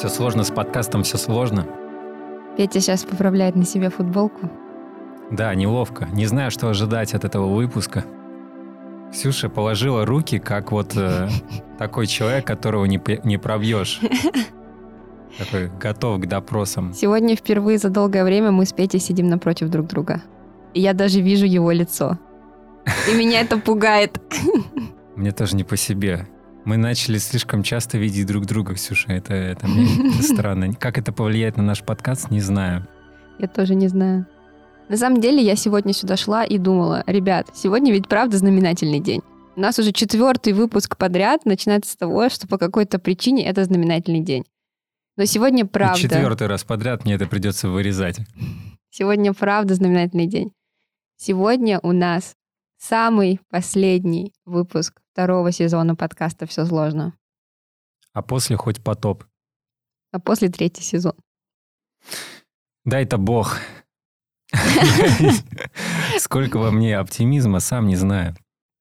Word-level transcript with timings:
Все 0.00 0.08
сложно 0.08 0.44
с 0.44 0.50
подкастом, 0.50 1.02
все 1.02 1.18
сложно. 1.18 1.66
Петя 2.56 2.80
сейчас 2.80 3.04
поправляет 3.04 3.54
на 3.54 3.66
себе 3.66 3.90
футболку. 3.90 4.50
Да, 5.30 5.54
неловко. 5.54 6.06
Не 6.06 6.24
знаю, 6.24 6.50
что 6.50 6.70
ожидать 6.70 7.12
от 7.12 7.26
этого 7.26 7.54
выпуска. 7.54 8.06
Ксюша 9.12 9.50
положила 9.50 10.06
руки, 10.06 10.38
как 10.38 10.72
вот 10.72 10.96
э, 10.96 11.28
такой 11.78 12.06
человек, 12.06 12.46
которого 12.46 12.86
не, 12.86 12.98
не 13.24 13.36
пробьешь. 13.36 14.00
Такой 15.38 15.68
готов 15.78 16.22
к 16.22 16.26
допросам. 16.26 16.94
Сегодня 16.94 17.36
впервые 17.36 17.76
за 17.76 17.90
долгое 17.90 18.24
время 18.24 18.52
мы 18.52 18.64
с 18.64 18.72
Петей 18.72 19.00
сидим 19.00 19.28
напротив 19.28 19.68
друг 19.68 19.86
друга. 19.86 20.22
И 20.72 20.80
я 20.80 20.94
даже 20.94 21.20
вижу 21.20 21.44
его 21.44 21.70
лицо. 21.72 22.16
И 23.06 23.14
меня 23.14 23.42
это 23.42 23.58
пугает. 23.58 24.18
Мне 25.14 25.32
тоже 25.32 25.56
не 25.56 25.64
по 25.64 25.76
себе. 25.76 26.26
Мы 26.70 26.76
начали 26.76 27.18
слишком 27.18 27.64
часто 27.64 27.98
видеть 27.98 28.28
друг 28.28 28.46
друга, 28.46 28.74
Ксюша. 28.74 29.10
Это, 29.10 29.34
это 29.34 29.66
мне 29.66 30.12
странно. 30.22 30.72
Как 30.72 30.98
это 30.98 31.12
повлияет 31.12 31.56
на 31.56 31.64
наш 31.64 31.82
подкаст, 31.82 32.30
не 32.30 32.38
знаю. 32.40 32.86
Я 33.40 33.48
тоже 33.48 33.74
не 33.74 33.88
знаю. 33.88 34.24
На 34.88 34.96
самом 34.96 35.20
деле, 35.20 35.42
я 35.42 35.56
сегодня 35.56 35.92
сюда 35.92 36.16
шла 36.16 36.44
и 36.44 36.58
думала, 36.58 37.02
ребят, 37.08 37.48
сегодня 37.54 37.92
ведь 37.92 38.06
правда 38.06 38.38
знаменательный 38.38 39.00
день. 39.00 39.20
У 39.56 39.60
нас 39.60 39.80
уже 39.80 39.90
четвертый 39.90 40.52
выпуск 40.52 40.96
подряд 40.96 41.44
начинается 41.44 41.90
с 41.90 41.96
того, 41.96 42.28
что 42.28 42.46
по 42.46 42.56
какой-то 42.56 43.00
причине 43.00 43.48
это 43.48 43.64
знаменательный 43.64 44.20
день. 44.20 44.44
Но 45.16 45.24
сегодня 45.24 45.66
правда... 45.66 45.98
И 45.98 46.02
четвертый 46.02 46.46
раз 46.46 46.62
подряд 46.62 47.04
мне 47.04 47.14
это 47.14 47.26
придется 47.26 47.68
вырезать. 47.68 48.20
Сегодня 48.90 49.34
правда 49.34 49.74
знаменательный 49.74 50.28
день. 50.28 50.52
Сегодня 51.16 51.80
у 51.82 51.90
нас 51.90 52.36
самый 52.80 53.40
последний 53.48 54.32
выпуск 54.44 55.00
второго 55.12 55.52
сезона 55.52 55.94
подкаста 55.94 56.46
«Все 56.46 56.64
сложно». 56.64 57.14
А 58.12 58.22
после 58.22 58.56
хоть 58.56 58.82
потоп. 58.82 59.24
А 60.12 60.18
после 60.18 60.48
третий 60.48 60.82
сезон. 60.82 61.14
Дай-то 62.84 63.18
бог. 63.18 63.58
Сколько 66.18 66.58
во 66.58 66.72
мне 66.72 66.98
оптимизма, 66.98 67.60
сам 67.60 67.86
не 67.86 67.96
знаю. 67.96 68.34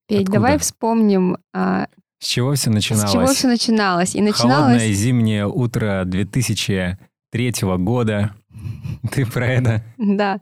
Петь, 0.07 0.27
давай 0.27 0.57
вспомним... 0.57 1.37
А, 1.53 1.87
с 2.19 2.25
чего 2.25 2.55
все 2.55 2.71
начиналось? 2.71 3.09
С 3.09 3.13
чего 3.13 3.27
все 3.27 3.47
начиналось? 3.47 4.15
И 4.15 4.21
начиналось... 4.21 4.79
Холодное 4.79 4.93
зимнее 4.93 5.45
утро 5.45 6.03
2003 6.05 7.53
года. 7.77 8.35
Ты 9.11 9.25
про 9.25 9.47
это? 9.47 9.83
Да. 9.97 10.39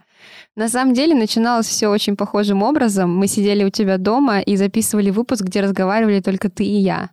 На 0.56 0.70
самом 0.70 0.94
деле 0.94 1.16
начиналось 1.16 1.68
все 1.68 1.88
очень 1.88 2.16
похожим 2.16 2.64
образом. 2.64 3.16
Мы 3.16 3.28
сидели 3.28 3.64
у 3.64 3.70
тебя 3.70 3.98
дома 3.98 4.40
и 4.40 4.56
записывали 4.56 5.12
выпуск, 5.12 5.44
где 5.44 5.62
разговаривали 5.62 6.20
только 6.20 6.50
ты 6.50 6.64
и 6.64 6.80
я. 6.80 7.12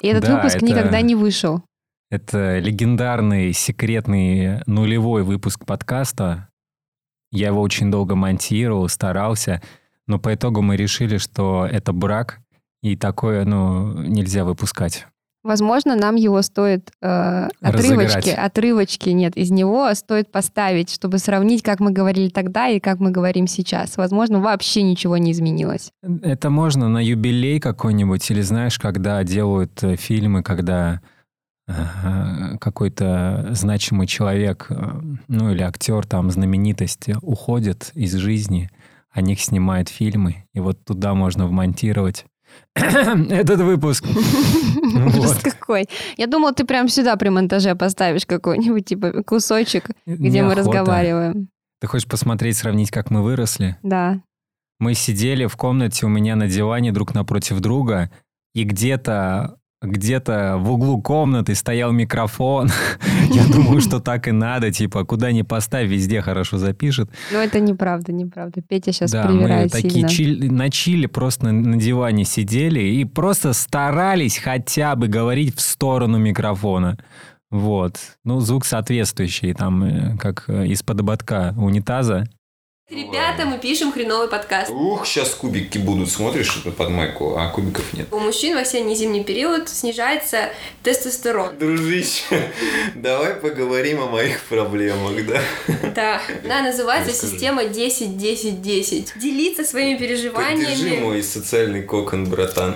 И 0.00 0.08
этот 0.08 0.24
да, 0.24 0.36
выпуск 0.36 0.56
это... 0.56 0.64
никогда 0.64 1.00
не 1.02 1.14
вышел. 1.14 1.62
Это 2.10 2.58
легендарный, 2.58 3.52
секретный 3.52 4.62
нулевой 4.66 5.22
выпуск 5.22 5.64
подкаста. 5.64 6.48
Я 7.30 7.48
его 7.48 7.60
очень 7.60 7.90
долго 7.90 8.16
монтировал, 8.16 8.88
старался, 8.88 9.62
но 10.06 10.18
по 10.18 10.34
итогу 10.34 10.62
мы 10.62 10.76
решили, 10.76 11.18
что 11.18 11.68
это 11.70 11.92
брак, 11.92 12.40
и 12.82 12.96
такое, 12.96 13.44
ну, 13.44 14.02
нельзя 14.02 14.44
выпускать. 14.44 15.06
Возможно, 15.42 15.96
нам 15.96 16.16
его 16.16 16.42
стоит 16.42 16.90
э, 17.00 17.48
отрывочки, 17.62 18.28
отрывочки, 18.28 19.08
нет, 19.08 19.38
из 19.38 19.50
него 19.50 19.92
стоит 19.94 20.30
поставить, 20.30 20.90
чтобы 20.90 21.16
сравнить, 21.16 21.62
как 21.62 21.80
мы 21.80 21.92
говорили 21.92 22.28
тогда 22.28 22.68
и 22.68 22.78
как 22.78 23.00
мы 23.00 23.10
говорим 23.10 23.46
сейчас. 23.46 23.96
Возможно, 23.96 24.40
вообще 24.40 24.82
ничего 24.82 25.16
не 25.16 25.32
изменилось. 25.32 25.92
Это 26.22 26.50
можно 26.50 26.88
на 26.88 27.02
юбилей 27.02 27.58
какой-нибудь, 27.58 28.30
или 28.30 28.42
знаешь, 28.42 28.78
когда 28.78 29.24
делают 29.24 29.82
э, 29.82 29.96
фильмы, 29.96 30.42
когда 30.42 31.00
э, 31.66 31.72
какой-то 32.60 33.48
значимый 33.52 34.06
человек, 34.06 34.66
э, 34.68 35.00
ну 35.28 35.52
или 35.52 35.62
актер, 35.62 36.06
там, 36.06 36.30
знаменитость 36.30 37.08
уходит 37.22 37.92
из 37.94 38.12
жизни, 38.12 38.68
о 39.10 39.22
них 39.22 39.40
снимают 39.40 39.88
фильмы, 39.88 40.44
и 40.52 40.60
вот 40.60 40.84
туда 40.84 41.14
можно 41.14 41.46
вмонтировать 41.46 42.26
этот 42.74 43.60
выпуск. 43.60 44.04
Ужас 45.16 45.40
какой. 45.42 45.88
Я 46.16 46.26
думал, 46.26 46.52
ты 46.54 46.64
прям 46.64 46.88
сюда 46.88 47.16
при 47.16 47.28
монтаже 47.28 47.74
поставишь 47.74 48.26
какой-нибудь 48.26 48.86
типа 48.86 49.22
кусочек, 49.22 49.90
где 50.06 50.42
мы 50.42 50.54
разговариваем. 50.54 51.48
Ты 51.80 51.86
хочешь 51.86 52.08
посмотреть, 52.08 52.58
сравнить, 52.58 52.90
как 52.90 53.10
мы 53.10 53.22
выросли? 53.22 53.76
Да. 53.82 54.22
Мы 54.78 54.94
сидели 54.94 55.46
в 55.46 55.56
комнате 55.56 56.06
у 56.06 56.08
меня 56.08 56.36
на 56.36 56.48
диване 56.48 56.92
друг 56.92 57.14
напротив 57.14 57.60
друга, 57.60 58.10
и 58.54 58.64
где-то 58.64 59.59
где-то 59.82 60.56
в 60.58 60.70
углу 60.72 61.00
комнаты 61.00 61.54
стоял 61.54 61.92
микрофон. 61.92 62.68
Я 63.30 63.46
думаю, 63.46 63.80
что 63.80 64.00
так 64.00 64.28
и 64.28 64.32
надо, 64.32 64.70
типа, 64.70 65.04
куда 65.04 65.32
ни 65.32 65.42
поставь, 65.42 65.88
везде 65.88 66.20
хорошо 66.20 66.58
запишет. 66.58 67.08
Но 67.32 67.38
это 67.38 67.60
неправда, 67.60 68.12
неправда. 68.12 68.60
Петя 68.60 68.92
сейчас 68.92 69.10
да, 69.10 69.26
привирает 69.26 69.72
мы 69.72 69.82
такие 69.82 70.08
чили, 70.08 70.48
на 70.48 70.70
чили 70.70 71.06
просто 71.06 71.46
на, 71.46 71.52
на 71.52 71.76
диване 71.76 72.24
сидели 72.24 72.80
и 72.80 73.04
просто 73.04 73.52
старались 73.52 74.38
хотя 74.38 74.96
бы 74.96 75.08
говорить 75.08 75.56
в 75.56 75.60
сторону 75.60 76.18
микрофона. 76.18 76.98
Вот. 77.50 77.96
Ну, 78.24 78.40
звук 78.40 78.64
соответствующий, 78.64 79.54
там, 79.54 79.82
э, 79.82 80.16
как 80.18 80.44
э, 80.48 80.66
из-под 80.68 81.00
ободка 81.00 81.54
унитаза. 81.56 82.26
Ребята, 82.90 83.44
мы 83.44 83.58
пишем 83.58 83.92
хреновый 83.92 84.26
подкаст. 84.26 84.68
Ух, 84.68 85.06
сейчас 85.06 85.30
кубики 85.30 85.78
будут, 85.78 86.10
смотришь 86.10 86.60
под 86.76 86.90
майку, 86.90 87.36
а 87.36 87.48
кубиков 87.48 87.92
нет. 87.92 88.08
У 88.10 88.18
мужчин 88.18 88.56
в 88.56 88.60
осенне-зимний 88.60 89.22
период 89.22 89.68
снижается 89.68 90.50
тестостерон. 90.82 91.56
Дружище, 91.56 92.50
давай 92.96 93.34
поговорим 93.34 94.02
о 94.02 94.06
моих 94.06 94.42
проблемах, 94.42 95.24
да? 95.24 95.40
Да, 95.94 96.22
она 96.44 96.62
называется 96.62 97.12
система 97.12 97.62
10-10-10. 97.62 99.18
Делиться 99.20 99.62
своими 99.62 99.96
переживаниями. 99.96 100.64
Поддержи 100.64 100.96
мой 100.96 101.22
социальный 101.22 101.82
кокон, 101.82 102.28
братан. 102.28 102.74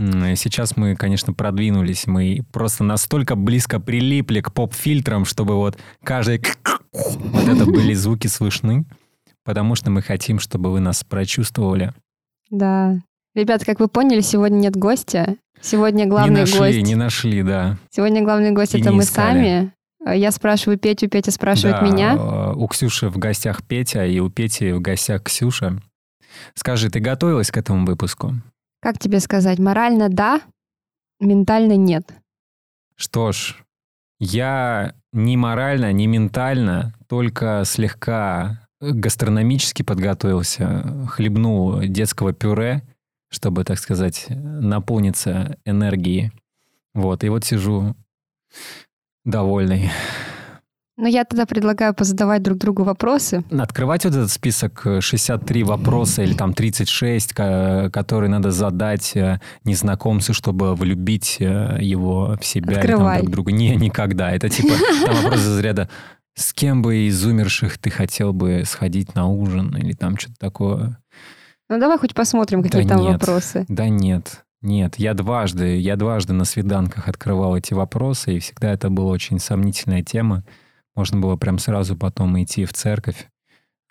Сейчас 0.00 0.76
мы, 0.78 0.96
конечно, 0.96 1.34
продвинулись. 1.34 2.06
Мы 2.06 2.42
просто 2.52 2.84
настолько 2.84 3.36
близко 3.36 3.78
прилипли 3.78 4.40
к 4.40 4.52
поп-фильтрам, 4.52 5.26
чтобы 5.26 5.56
вот 5.56 5.78
каждый... 6.02 6.42
Вот 6.92 7.46
это 7.46 7.66
были 7.66 7.92
звуки 7.94 8.26
слышны, 8.26 8.84
потому 9.44 9.74
что 9.74 9.90
мы 9.90 10.02
хотим, 10.02 10.38
чтобы 10.40 10.72
вы 10.72 10.80
нас 10.80 11.04
прочувствовали. 11.04 11.92
Да. 12.48 12.98
Ребят, 13.34 13.64
как 13.64 13.78
вы 13.78 13.88
поняли, 13.88 14.22
сегодня 14.22 14.56
нет 14.56 14.76
гостя. 14.76 15.36
Сегодня 15.60 16.06
главный 16.06 16.34
не 16.34 16.40
нашли, 16.40 16.58
гость... 16.58 16.82
Не 16.82 16.94
нашли, 16.94 17.42
да. 17.42 17.78
Сегодня 17.90 18.22
главный 18.22 18.52
гость— 18.52 18.74
это 18.76 18.90
мы 18.90 19.04
сами. 19.04 19.72
Я 20.04 20.32
спрашиваю 20.32 20.78
Петю, 20.78 21.08
Петя 21.08 21.30
спрашивает 21.30 21.76
да, 21.78 21.86
меня. 21.86 22.52
У 22.54 22.66
Ксюши 22.66 23.10
в 23.10 23.18
гостях 23.18 23.62
Петя, 23.62 24.06
и 24.06 24.18
у 24.18 24.30
Пети 24.30 24.72
в 24.72 24.80
гостях 24.80 25.24
Ксюша. 25.24 25.80
Скажи, 26.54 26.88
ты 26.88 27.00
готовилась 27.00 27.50
к 27.50 27.56
этому 27.58 27.84
выпуску? 27.84 28.34
Как 28.80 28.98
тебе 28.98 29.20
сказать, 29.20 29.58
морально 29.58 30.08
да, 30.08 30.40
ментально 31.20 31.76
нет. 31.76 32.12
Что 32.96 33.32
ж, 33.32 33.56
я 34.18 34.94
ни 35.12 35.36
морально, 35.36 35.92
ни 35.92 36.06
ментально, 36.06 36.94
только 37.08 37.62
слегка 37.66 38.66
гастрономически 38.80 39.82
подготовился, 39.82 41.06
хлебнул 41.08 41.80
детского 41.82 42.32
пюре, 42.32 42.82
чтобы, 43.30 43.64
так 43.64 43.78
сказать, 43.78 44.26
наполниться 44.28 45.58
энергией. 45.64 46.32
Вот, 46.94 47.22
и 47.22 47.28
вот 47.28 47.44
сижу 47.44 47.94
довольный. 49.24 49.90
Но 51.00 51.08
я 51.08 51.24
тогда 51.24 51.46
предлагаю 51.46 51.94
позадавать 51.94 52.42
друг 52.42 52.58
другу 52.58 52.84
вопросы. 52.84 53.42
Открывать 53.50 54.04
вот 54.04 54.14
этот 54.14 54.30
список 54.30 54.86
63 55.00 55.62
э, 55.62 55.64
вопроса 55.64 56.22
или 56.22 56.34
там 56.34 56.52
36, 56.52 57.32
которые 57.32 58.28
надо 58.28 58.50
задать 58.50 59.16
э, 59.16 59.40
незнакомцу, 59.64 60.34
чтобы 60.34 60.74
влюбить 60.74 61.38
э, 61.40 61.78
его 61.80 62.36
в 62.38 62.44
себя 62.44 62.76
Открывай. 62.76 63.14
или 63.14 63.22
там, 63.22 63.22
друг 63.22 63.30
друга. 63.30 63.52
Не, 63.52 63.76
никогда. 63.76 64.30
Это 64.30 64.50
типа 64.50 64.74
там 65.06 65.14
вопрос 65.16 65.40
из 65.40 65.58
ряда 65.60 65.88
с 66.34 66.52
кем 66.52 66.82
бы 66.82 67.08
из 67.08 67.24
умерших 67.24 67.78
ты 67.78 67.90
хотел 67.90 68.32
бы 68.32 68.62
сходить 68.66 69.14
на 69.14 69.26
ужин 69.26 69.74
или 69.76 69.92
там 69.92 70.18
что-то 70.18 70.36
такое. 70.38 70.98
Ну 71.70 71.78
давай 71.78 71.98
хоть 71.98 72.14
посмотрим, 72.14 72.62
какие 72.62 72.82
да 72.82 72.88
там 72.90 73.00
нет, 73.00 73.12
вопросы. 73.12 73.64
Да 73.68 73.88
нет, 73.88 74.44
нет, 74.60 74.94
я 74.98 75.14
дважды, 75.14 75.78
я 75.78 75.96
дважды 75.96 76.34
на 76.34 76.44
свиданках 76.44 77.08
открывал 77.08 77.56
эти 77.56 77.72
вопросы, 77.72 78.36
и 78.36 78.38
всегда 78.38 78.72
это 78.72 78.90
была 78.90 79.10
очень 79.10 79.38
сомнительная 79.38 80.02
тема. 80.02 80.44
Можно 80.94 81.20
было 81.20 81.36
прям 81.36 81.58
сразу 81.58 81.96
потом 81.96 82.40
идти 82.42 82.64
в 82.64 82.72
церковь, 82.72 83.28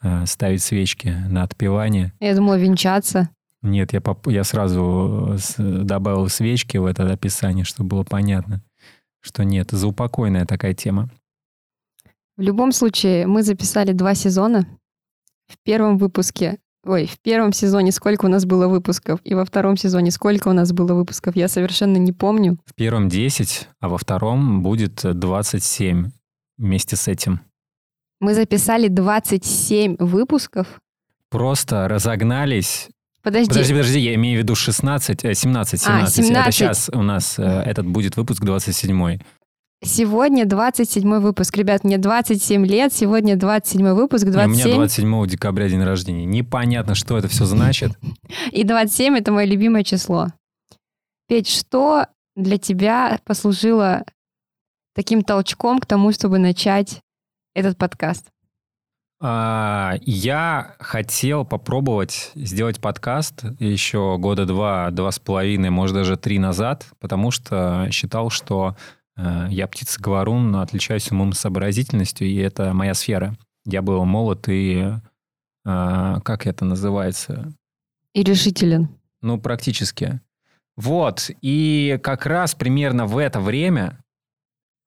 э, 0.03 0.25
ставить 0.25 0.61
свечки 0.61 1.07
на 1.27 1.43
отпевание. 1.43 2.13
Я 2.19 2.35
думала, 2.35 2.57
венчаться. 2.57 3.29
Нет, 3.61 3.93
я, 3.93 4.01
поп- 4.01 4.27
я 4.27 4.43
сразу 4.43 5.37
добавил 5.57 6.29
свечки 6.29 6.77
в 6.77 6.85
это 6.85 7.11
описание, 7.11 7.65
чтобы 7.65 7.89
было 7.89 8.03
понятно, 8.03 8.63
что 9.21 9.43
нет, 9.43 9.71
заупокойная 9.71 10.45
такая 10.45 10.73
тема. 10.73 11.09
В 12.37 12.41
любом 12.41 12.71
случае, 12.71 13.27
мы 13.27 13.43
записали 13.43 13.91
два 13.91 14.15
сезона. 14.15 14.65
В 15.47 15.57
первом 15.63 15.97
выпуске 15.97 16.59
Ой, 16.85 17.07
в 17.07 17.19
первом 17.19 17.51
сезоне 17.51 17.91
сколько 17.91 18.25
у 18.25 18.29
нас 18.29 18.45
было 18.45 18.69
выпусков, 18.69 19.19
и 19.25 19.33
во 19.33 19.43
втором 19.43 19.75
сезоне 19.75 20.11
сколько 20.11 20.47
у 20.47 20.53
нас 20.53 20.71
было 20.71 20.93
выпусков, 20.93 21.35
я 21.35 21.49
совершенно 21.49 21.97
не 21.97 22.13
помню. 22.13 22.57
В 22.65 22.73
первом 22.73 23.09
10, 23.09 23.67
а 23.81 23.89
во 23.89 23.97
втором 23.97 24.63
будет 24.63 25.01
27 25.03 26.11
вместе 26.59 26.95
с 26.95 27.07
этим. 27.07 27.41
Мы 28.19 28.35
записали 28.35 28.87
27 28.87 29.95
выпусков. 29.97 30.67
Просто 31.29 31.87
разогнались. 31.87 32.89
Подожди, 33.23 33.49
Подожди, 33.49 33.73
подожди, 33.73 33.99
я 33.99 34.15
имею 34.15 34.39
в 34.39 34.43
виду 34.43 34.55
16, 34.55 35.25
э, 35.25 35.33
17, 35.33 35.81
17. 35.81 36.07
А, 36.07 36.11
17. 36.11 36.31
Это 36.31 36.51
сейчас 36.51 36.89
у 36.93 37.01
нас 37.01 37.39
э, 37.39 37.43
этот 37.43 37.87
будет 37.87 38.15
выпуск 38.17 38.43
27 38.43 39.19
сегодня 39.83 40.45
27 40.45 41.19
выпуск. 41.19 41.55
Ребят, 41.57 41.83
мне 41.83 41.97
27 41.97 42.65
лет, 42.65 42.93
сегодня 42.93 43.35
27 43.35 43.93
выпуск, 43.93 44.25
И 44.25 44.29
у 44.29 44.31
27. 44.31 44.65
меня 44.65 44.75
27 44.75 45.27
декабря 45.27 45.69
день 45.69 45.83
рождения. 45.83 46.25
Непонятно, 46.25 46.95
что 46.95 47.17
это 47.17 47.27
все 47.27 47.45
значит. 47.45 47.91
И 48.51 48.63
27— 48.63 49.17
это 49.17 49.31
мое 49.31 49.45
любимое 49.45 49.83
число. 49.83 50.27
Петь, 51.27 51.47
что 51.47 52.07
для 52.35 52.57
тебя 52.57 53.19
послужило 53.25 54.03
таким 54.99 55.23
толчком 55.23 55.79
к 55.79 55.85
тому, 55.85 56.11
чтобы 56.11 56.39
начать 56.39 56.99
этот 57.55 57.77
подкаст? 57.77 58.25
А, 59.21 59.95
Я 60.01 60.75
хотел 60.79 61.45
попробовать 61.45 62.33
сделать 62.35 62.81
подкаст 62.81 63.45
еще 63.59 64.17
года 64.19 64.45
два, 64.45 64.91
два 64.91 65.11
с 65.11 65.17
половиной, 65.17 65.69
может 65.69 65.95
даже 65.95 66.17
три 66.17 66.37
назад, 66.37 66.85
потому 66.99 67.31
что 67.31 67.87
считал, 67.91 68.29
что 68.29 68.75
э, 69.15 69.47
я 69.49 69.67
птица-говорун, 69.67 70.51
но 70.51 70.59
отличаюсь 70.59 71.09
умом 71.11 71.31
сообразительностью, 71.31 72.27
и 72.27 72.35
это 72.35 72.73
моя 72.73 72.93
сфера. 72.93 73.37
Я 73.63 73.81
был 73.81 74.03
молод 74.03 74.49
и, 74.49 74.83
э, 75.65 76.15
как 76.25 76.45
это 76.45 76.65
называется, 76.65 77.53
И 78.13 78.21
решителен. 78.21 78.89
ну, 79.21 79.39
практически. 79.39 80.19
Вот, 80.75 81.31
и 81.41 81.97
как 82.03 82.25
раз 82.25 82.53
примерно 82.53 83.05
в 83.05 83.17
это 83.17 83.39
время 83.39 84.03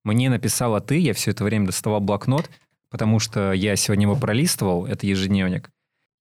мне 0.05 0.31
написала 0.31 0.81
ты, 0.81 0.99
я 0.99 1.15
все 1.15 1.31
это 1.31 1.45
время 1.45 1.67
доставал 1.67 2.01
блокнот, 2.01 2.51
потому 2.91 3.19
что 3.19 3.53
я 3.53 3.77
сегодня 3.77 4.05
его 4.05 4.17
пролистывал, 4.17 4.87
это 4.87 5.07
ежедневник, 5.07 5.71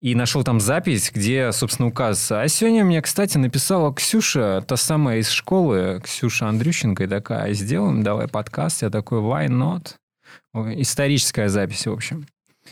и 0.01 0.15
нашел 0.15 0.43
там 0.43 0.59
запись, 0.59 1.11
где, 1.13 1.51
собственно, 1.51 1.87
указывается. 1.87 2.41
А 2.41 2.47
сегодня 2.47 2.83
мне, 2.83 3.01
кстати, 3.01 3.37
написала 3.37 3.93
Ксюша, 3.93 4.63
та 4.67 4.75
самая 4.75 5.19
из 5.19 5.29
школы, 5.29 6.01
Ксюша 6.03 6.47
Андрющенко, 6.47 7.03
и 7.03 7.07
такая, 7.07 7.53
сделаем, 7.53 8.01
давай 8.01 8.27
подкаст. 8.27 8.81
Я 8.81 8.89
такой, 8.89 9.19
why 9.19 9.47
not? 9.47 9.95
Историческая 10.79 11.49
запись, 11.49 11.85
в 11.85 11.91
общем. 11.91 12.25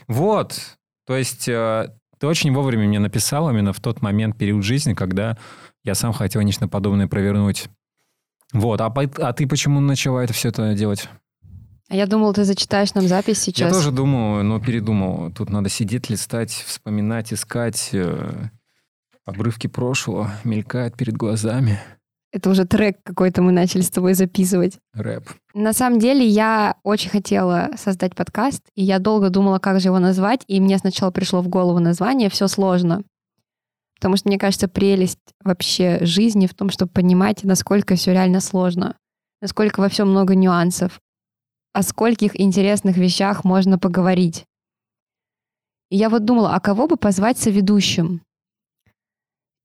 Вот, 0.08 0.60
то 1.06 1.16
есть 1.16 1.48
э, 1.48 1.90
ты 2.20 2.28
очень 2.28 2.54
вовремя 2.54 2.88
мне 2.88 3.00
написал 3.00 3.50
именно 3.50 3.74
в 3.74 3.80
тот 3.80 4.02
момент, 4.02 4.38
период 4.38 4.64
жизни, 4.64 4.94
когда 4.94 5.38
я 5.84 5.96
сам 5.96 6.14
хотел 6.14 6.42
нечто 6.42 6.68
подобное 6.68 7.08
провернуть. 7.08 7.70
Вот, 8.54 8.82
а, 8.82 8.88
а 8.88 9.34
ты 9.34 9.48
почему 9.48 9.80
начала 9.80 10.24
это 10.24 10.34
все 10.34 10.50
это 10.50 10.74
делать? 10.74 11.08
А 11.90 11.96
я 11.96 12.06
думал, 12.06 12.34
ты 12.34 12.44
зачитаешь 12.44 12.94
нам 12.94 13.08
запись 13.08 13.40
сейчас. 13.40 13.68
Я 13.68 13.74
тоже 13.74 13.92
думал, 13.92 14.44
но 14.44 14.60
передумал. 14.60 15.32
Тут 15.32 15.50
надо 15.50 15.70
сидеть, 15.70 16.10
листать, 16.10 16.52
вспоминать, 16.52 17.34
искать. 17.34 17.90
э, 17.94 18.50
обрывки 19.30 19.68
прошлого 19.68 20.32
мелькают 20.44 20.96
перед 20.96 21.16
глазами. 21.16 21.80
Это 22.32 22.52
уже 22.52 22.66
трек 22.66 22.98
какой-то 23.04 23.42
мы 23.42 23.52
начали 23.52 23.82
с 23.82 23.90
тобой 23.90 24.14
записывать. 24.14 24.78
Рэп. 24.94 25.30
На 25.56 25.74
самом 25.74 25.98
деле 25.98 26.26
я 26.28 26.76
очень 26.84 27.10
хотела 27.10 27.72
создать 27.76 28.16
подкаст, 28.16 28.62
и 28.76 28.84
я 28.84 29.00
долго 29.00 29.32
думала, 29.32 29.58
как 29.58 29.80
же 29.80 29.88
его 29.88 29.98
назвать, 29.98 30.44
и 30.48 30.60
мне 30.60 30.78
сначала 30.78 31.10
пришло 31.10 31.42
в 31.42 31.48
голову 31.48 31.80
название 31.80 32.30
«Все 32.30 32.48
сложно». 32.48 33.02
Потому 34.00 34.16
что, 34.16 34.30
мне 34.30 34.38
кажется, 34.38 34.70
прелесть 34.70 35.20
вообще 35.44 36.00
жизни 36.06 36.48
в 36.48 36.54
том, 36.54 36.70
чтобы 36.70 36.92
понимать, 36.92 37.44
насколько 37.44 37.96
все 37.96 38.14
реально 38.14 38.40
сложно, 38.40 38.96
насколько 39.42 39.82
во 39.82 39.90
всем 39.90 40.10
много 40.10 40.36
нюансов, 40.36 41.02
о 41.74 41.84
скольких 41.84 42.40
интересных 42.40 42.98
вещах 42.98 43.44
можно 43.44 43.78
поговорить. 43.78 44.46
И 45.90 45.98
я 45.98 46.10
вот 46.10 46.24
думала, 46.24 46.56
а 46.56 46.60
кого 46.62 46.88
бы 46.88 46.96
позвать 46.96 47.38
соведущим? 47.38 48.22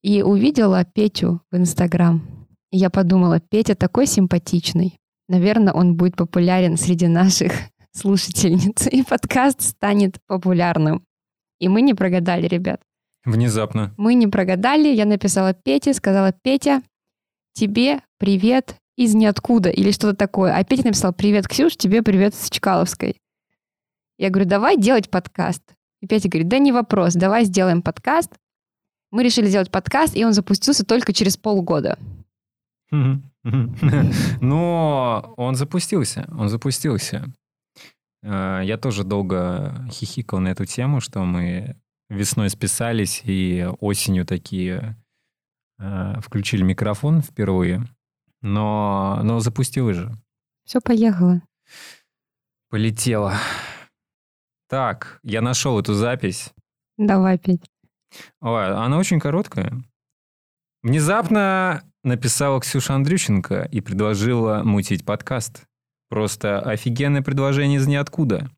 И 0.02 0.22
увидела 0.22 0.84
Петю 0.84 1.40
в 1.52 1.56
Инстаграм. 1.56 2.26
И 2.72 2.76
я 2.76 2.90
подумала, 2.90 3.40
Петя 3.40 3.76
такой 3.76 4.06
симпатичный. 4.06 4.98
Наверное, 5.28 5.72
он 5.72 5.96
будет 5.96 6.16
популярен 6.16 6.76
среди 6.76 7.06
наших 7.06 7.52
слушательниц, 7.92 8.88
и 8.88 9.04
подкаст 9.04 9.62
станет 9.62 10.18
популярным. 10.26 11.04
И 11.60 11.68
мы 11.68 11.82
не 11.82 11.94
прогадали, 11.94 12.48
ребят. 12.48 12.80
Внезапно. 13.24 13.94
Мы 13.96 14.14
не 14.14 14.26
прогадали. 14.26 14.88
Я 14.88 15.06
написала 15.06 15.54
Пете, 15.54 15.94
сказала, 15.94 16.32
Петя, 16.32 16.82
тебе 17.54 18.00
привет 18.18 18.76
из 18.96 19.14
ниоткуда 19.14 19.70
или 19.70 19.90
что-то 19.90 20.14
такое. 20.16 20.54
А 20.54 20.62
Петя 20.64 20.84
написал, 20.86 21.12
привет, 21.12 21.48
Ксюш, 21.48 21.76
тебе 21.76 22.02
привет 22.02 22.34
из 22.34 22.50
Чкаловской. 22.50 23.20
Я 24.18 24.30
говорю, 24.30 24.48
давай 24.48 24.76
делать 24.76 25.10
подкаст. 25.10 25.62
И 26.00 26.06
Петя 26.06 26.28
говорит, 26.28 26.48
да 26.48 26.58
не 26.58 26.70
вопрос, 26.70 27.14
давай 27.14 27.44
сделаем 27.44 27.82
подкаст. 27.82 28.32
Мы 29.10 29.24
решили 29.24 29.46
сделать 29.46 29.70
подкаст, 29.70 30.16
и 30.16 30.24
он 30.24 30.32
запустился 30.32 30.84
только 30.84 31.12
через 31.12 31.36
полгода. 31.36 31.98
Но 34.40 35.34
он 35.36 35.54
запустился, 35.54 36.28
он 36.36 36.48
запустился. 36.48 37.24
Э, 38.22 38.60
Я 38.64 38.76
тоже 38.78 39.04
долго 39.04 39.86
хихикал 39.90 40.40
на 40.40 40.48
эту 40.48 40.64
тему, 40.64 41.00
что 41.00 41.24
мы 41.24 41.76
весной 42.08 42.50
списались 42.50 43.22
и 43.24 43.66
осенью 43.80 44.26
такие 44.26 44.96
э, 45.78 46.20
включили 46.20 46.62
микрофон 46.62 47.22
впервые. 47.22 47.84
Но, 48.42 49.20
но 49.22 49.40
запустилось 49.40 49.96
же. 49.96 50.12
Все 50.64 50.80
поехало. 50.80 51.40
Полетело. 52.68 53.34
Так, 54.68 55.18
я 55.22 55.40
нашел 55.40 55.78
эту 55.78 55.94
запись. 55.94 56.52
Давай, 56.96 57.38
Петь. 57.38 57.70
Ой, 58.40 58.66
она 58.66 58.98
очень 58.98 59.20
короткая. 59.20 59.82
Внезапно 60.82 61.82
написала 62.02 62.60
Ксюша 62.60 62.94
Андрющенко 62.94 63.68
и 63.70 63.80
предложила 63.80 64.62
мутить 64.62 65.04
подкаст. 65.04 65.64
Просто 66.10 66.60
офигенное 66.60 67.22
предложение 67.22 67.78
из 67.78 67.86
ниоткуда. 67.86 68.50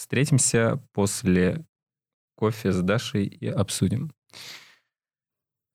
Встретимся 0.00 0.82
после 0.94 1.62
кофе 2.34 2.72
с 2.72 2.80
Дашей 2.80 3.26
и 3.26 3.46
обсудим. 3.46 4.10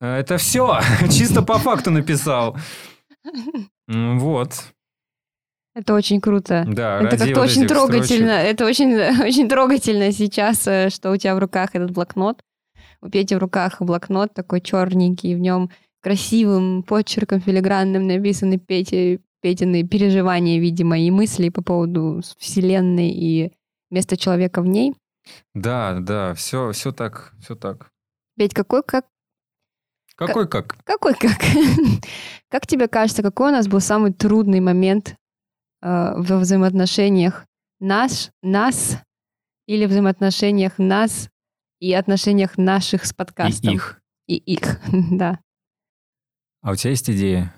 А, 0.00 0.18
Это 0.18 0.36
все. 0.36 0.80
Чисто 1.12 1.42
по 1.42 1.58
факту 1.58 1.92
написал. 1.92 2.56
Вот. 3.88 4.50
Это 5.76 5.94
очень 5.94 6.20
круто. 6.20 6.64
Да, 6.66 7.02
Это 7.02 7.18
как-то 7.18 7.40
вот 7.40 7.50
очень 7.50 7.68
трогательно. 7.68 8.40
строчек. 8.40 8.52
Это 8.52 8.66
очень, 8.66 8.94
очень 9.24 9.48
трогательно 9.48 10.10
сейчас, 10.10 10.66
э, 10.66 10.90
что 10.90 11.12
у 11.12 11.16
тебя 11.16 11.36
в 11.36 11.38
руках 11.38 11.76
этот 11.76 11.92
блокнот. 11.92 12.42
У 13.02 13.08
Пети 13.08 13.36
в 13.36 13.38
руках 13.38 13.76
блокнот 13.78 14.34
такой 14.34 14.60
черненький, 14.60 15.36
в 15.36 15.38
нем 15.38 15.70
красивым 16.02 16.82
почерком 16.82 17.40
филигранным 17.40 18.08
написаны 18.08 18.58
Пети, 18.58 19.20
Петины 19.40 19.86
переживания, 19.86 20.58
видимо, 20.58 20.98
и 20.98 21.12
мысли 21.12 21.48
по 21.48 21.62
поводу 21.62 22.22
Вселенной 22.38 23.10
и 23.10 23.52
места 23.90 24.16
человека 24.16 24.62
в 24.62 24.66
ней. 24.66 24.94
Да, 25.54 25.98
да, 26.00 26.34
все, 26.34 26.72
все 26.72 26.92
так, 26.92 27.32
все 27.40 27.54
так. 27.56 27.90
Петь, 28.38 28.54
какой 28.54 28.82
как 28.82 29.06
Какой 30.14 30.48
как? 30.48 30.76
какой 30.84 31.14
как? 31.14 31.32
Как 32.48 32.66
тебе 32.66 32.86
кажется, 32.88 33.22
какой 33.22 33.48
у 33.50 33.52
нас 33.52 33.66
был 33.66 33.80
самый 33.80 34.12
трудный 34.12 34.60
момент 34.60 35.16
э, 35.82 36.12
во 36.16 36.38
взаимоотношениях 36.38 37.44
нас, 37.80 38.30
нас 38.42 38.98
или 39.66 39.84
взаимоотношениях 39.86 40.78
нас 40.78 41.28
и 41.80 41.92
отношениях 41.92 42.56
наших 42.56 43.04
с 43.04 43.10
И 43.10 43.14
подкастом? 43.14 43.74
их. 43.74 44.00
И 44.28 44.36
их, 44.36 44.80
да. 45.10 45.40
А 46.62 46.70
у 46.72 46.76
тебя 46.76 46.90
есть 46.90 47.10
идея? 47.10 47.52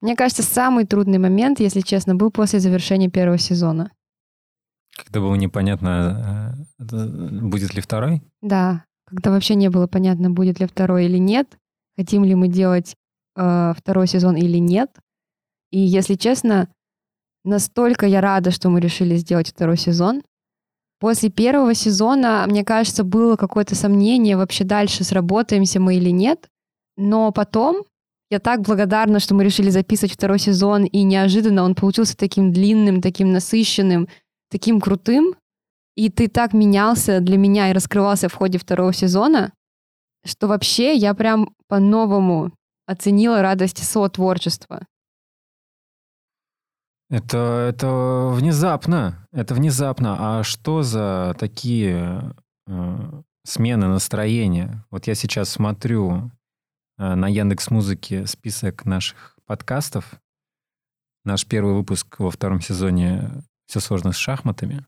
Мне 0.00 0.16
кажется, 0.16 0.42
самый 0.42 0.86
трудный 0.86 1.18
момент, 1.18 1.60
если 1.60 1.80
честно, 1.80 2.14
был 2.14 2.30
после 2.30 2.60
завершения 2.60 3.10
первого 3.10 3.38
сезона. 3.38 3.90
Когда 4.98 5.20
было 5.20 5.34
непонятно, 5.36 6.56
э, 6.78 6.84
это 6.84 7.06
будет 7.06 7.74
ли 7.74 7.80
второй? 7.80 8.22
Да, 8.42 8.84
когда 9.06 9.30
вообще 9.30 9.54
не 9.54 9.70
было 9.70 9.86
понятно, 9.86 10.30
будет 10.30 10.60
ли 10.60 10.66
второй 10.66 11.06
или 11.06 11.18
нет, 11.18 11.56
хотим 11.96 12.24
ли 12.24 12.34
мы 12.34 12.48
делать 12.48 12.96
э, 13.36 13.72
второй 13.76 14.08
сезон 14.08 14.36
или 14.36 14.58
нет. 14.58 14.90
И 15.70 15.78
если 15.78 16.14
честно, 16.14 16.68
настолько 17.44 18.06
я 18.06 18.20
рада, 18.20 18.50
что 18.50 18.70
мы 18.70 18.80
решили 18.80 19.16
сделать 19.16 19.50
второй 19.50 19.76
сезон. 19.76 20.22
После 21.00 21.30
первого 21.30 21.74
сезона, 21.74 22.44
мне 22.48 22.64
кажется, 22.64 23.04
было 23.04 23.36
какое-то 23.36 23.76
сомнение, 23.76 24.36
вообще 24.36 24.64
дальше 24.64 25.04
сработаемся 25.04 25.78
мы 25.78 25.96
или 25.96 26.10
нет. 26.10 26.48
Но 26.96 27.30
потом 27.30 27.84
я 28.30 28.40
так 28.40 28.62
благодарна, 28.62 29.20
что 29.20 29.34
мы 29.34 29.44
решили 29.44 29.70
записывать 29.70 30.12
второй 30.12 30.40
сезон, 30.40 30.84
и 30.84 31.02
неожиданно 31.02 31.62
он 31.62 31.74
получился 31.74 32.16
таким 32.16 32.52
длинным, 32.52 33.00
таким 33.00 33.32
насыщенным, 33.32 34.08
таким 34.50 34.80
крутым. 34.80 35.34
И 35.96 36.10
ты 36.10 36.28
так 36.28 36.52
менялся 36.52 37.20
для 37.20 37.36
меня 37.36 37.70
и 37.70 37.72
раскрывался 37.72 38.28
в 38.28 38.34
ходе 38.34 38.58
второго 38.58 38.92
сезона, 38.92 39.52
что 40.24 40.46
вообще 40.46 40.94
я 40.94 41.12
прям 41.14 41.54
по-новому 41.66 42.52
оценила 42.86 43.42
радость 43.42 43.82
сотворчества. 43.84 44.86
Это, 47.10 47.66
это 47.70 48.30
внезапно. 48.34 49.26
Это 49.32 49.54
внезапно. 49.54 50.38
А 50.38 50.42
что 50.42 50.82
за 50.82 51.34
такие 51.38 52.34
э, 52.66 53.22
смены 53.44 53.88
настроения? 53.88 54.84
Вот 54.90 55.06
я 55.06 55.14
сейчас 55.14 55.48
смотрю 55.48 56.30
э, 56.98 57.14
на 57.14 57.28
Яндекс 57.28 57.70
Музыке 57.70 58.26
список 58.26 58.84
наших 58.84 59.38
подкастов. 59.46 60.20
Наш 61.24 61.46
первый 61.46 61.74
выпуск 61.74 62.20
во 62.20 62.30
втором 62.30 62.60
сезоне 62.60 63.42
«Все 63.68 63.78
сложно 63.80 64.10
с 64.12 64.16
шахматами». 64.16 64.84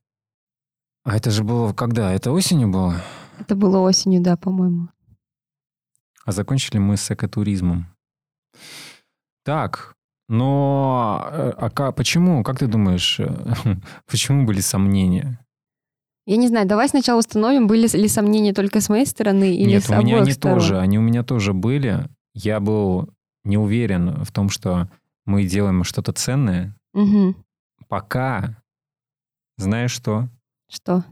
А 1.05 1.17
это 1.17 1.31
же 1.31 1.45
было 1.45 1.73
когда? 1.73 2.13
Это 2.13 2.33
осенью 2.33 2.69
было? 2.69 3.01
Это 3.39 3.55
было 3.55 3.79
осенью, 3.79 4.21
да, 4.21 4.37
по-моему. 4.37 4.89
А 6.25 6.33
закончили 6.33 6.79
мы 6.79 6.97
с 6.97 7.11
экотуризмом. 7.11 7.87
Так, 9.45 9.95
но 10.29 11.27
э, 11.33 11.51
а 11.57 11.71
ка- 11.71 11.93
почему, 11.93 12.43
как 12.45 12.59
ты 12.59 12.67
думаешь, 12.67 13.19
э, 13.21 13.27
почему 14.07 14.45
были 14.45 14.61
сомнения? 14.61 15.45
Я 16.27 16.37
не 16.37 16.49
знаю, 16.49 16.69
давай 16.69 16.89
сначала 16.89 17.19
установим, 17.19 17.67
были 17.67 17.89
ли 17.97 18.09
сомнения 18.09 18.53
только 18.53 18.81
с 18.81 18.89
моей 18.91 19.07
стороны 19.07 19.55
или 19.57 19.71
Нет, 19.71 19.85
с 19.85 19.89
у 19.91 19.95
меня 19.95 20.17
обоих 20.17 20.23
они 20.23 20.33
сторон. 20.33 20.59
тоже, 20.59 20.79
они 20.79 20.99
у 20.99 21.03
меня 21.03 21.23
тоже 21.25 21.55
были. 21.55 22.07
Я 22.35 22.61
был 22.61 23.09
не 23.45 23.57
уверен 23.57 24.23
в 24.23 24.31
том, 24.31 24.51
что 24.51 24.89
мы 25.25 25.45
делаем 25.47 25.83
что-то 25.85 26.13
ценное, 26.13 26.77
Мгм. 26.93 27.35
пока, 27.89 28.60
знаешь 29.61 29.93
что, 29.93 30.29
Что? 30.69 31.05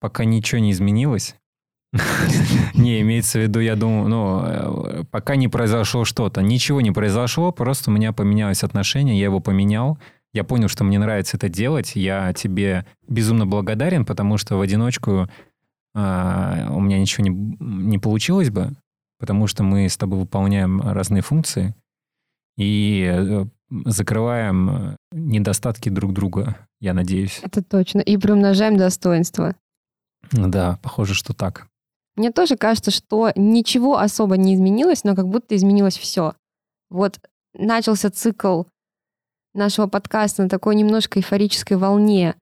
пока 0.00 0.24
ничего 0.24 0.60
не 0.60 0.72
изменилось. 0.72 1.36
Не, 2.74 3.00
имеется 3.00 3.38
в 3.38 3.42
виду, 3.42 3.60
я 3.60 3.76
думаю, 3.76 4.08
ну, 4.08 4.42
э, 4.44 5.04
пока 5.10 5.36
не 5.36 5.48
произошло 5.48 6.04
что-то. 6.04 6.42
Ничего 6.42 6.80
не 6.80 6.90
произошло, 6.90 7.52
просто 7.52 7.90
у 7.90 7.94
меня 7.94 8.12
поменялось 8.12 8.64
отношение, 8.64 9.18
я 9.18 9.26
его 9.26 9.40
поменял. 9.40 9.98
Я 10.34 10.44
понял, 10.44 10.68
что 10.68 10.84
мне 10.84 10.98
нравится 10.98 11.38
это 11.38 11.48
делать. 11.48 11.92
Я 11.94 12.34
тебе 12.34 12.84
безумно 13.08 13.46
благодарен, 13.46 14.04
потому 14.04 14.36
что 14.36 14.56
в 14.56 14.60
одиночку 14.60 15.28
а, 15.94 16.68
у 16.70 16.80
меня 16.80 16.98
ничего 16.98 17.24
не, 17.24 17.56
не 17.60 17.98
получилось 17.98 18.50
бы, 18.50 18.72
потому 19.18 19.46
что 19.46 19.62
мы 19.62 19.88
с 19.88 19.96
тобой 19.96 20.18
выполняем 20.18 20.82
разные 20.82 21.22
функции 21.22 21.74
и 22.58 23.06
э, 23.10 23.46
закрываем 23.70 24.70
э, 24.70 24.96
недостатки 25.12 25.88
друг 25.88 26.12
друга, 26.12 26.56
я 26.80 26.94
надеюсь. 26.94 27.40
Это 27.42 27.62
точно. 27.62 28.00
И 28.00 28.16
приумножаем 28.16 28.76
достоинство. 28.76 29.56
Да, 30.32 30.78
похоже, 30.82 31.14
что 31.14 31.32
так. 31.34 31.68
Мне 32.16 32.30
тоже 32.32 32.56
кажется, 32.56 32.90
что 32.90 33.30
ничего 33.36 33.98
особо 33.98 34.36
не 34.36 34.54
изменилось, 34.54 35.04
но 35.04 35.14
как 35.14 35.28
будто 35.28 35.54
изменилось 35.54 35.98
все. 35.98 36.34
Вот 36.88 37.18
начался 37.54 38.10
цикл 38.10 38.64
нашего 39.54 39.86
подкаста 39.86 40.42
на 40.42 40.48
такой 40.48 40.74
немножко 40.76 41.18
эйфорической 41.18 41.76
волне. 41.76 42.36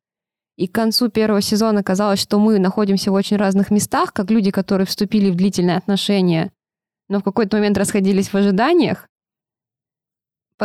И 0.56 0.68
к 0.68 0.72
концу 0.72 1.08
первого 1.08 1.40
сезона 1.40 1.82
казалось, 1.82 2.20
что 2.20 2.38
мы 2.38 2.58
находимся 2.58 3.10
в 3.10 3.14
очень 3.14 3.36
разных 3.36 3.70
местах, 3.70 4.12
как 4.12 4.30
люди, 4.30 4.50
которые 4.50 4.86
вступили 4.86 5.30
в 5.30 5.34
длительные 5.34 5.76
отношения, 5.76 6.52
но 7.08 7.20
в 7.20 7.24
какой-то 7.24 7.56
момент 7.56 7.76
расходились 7.76 8.28
в 8.28 8.34
ожиданиях. 8.36 9.08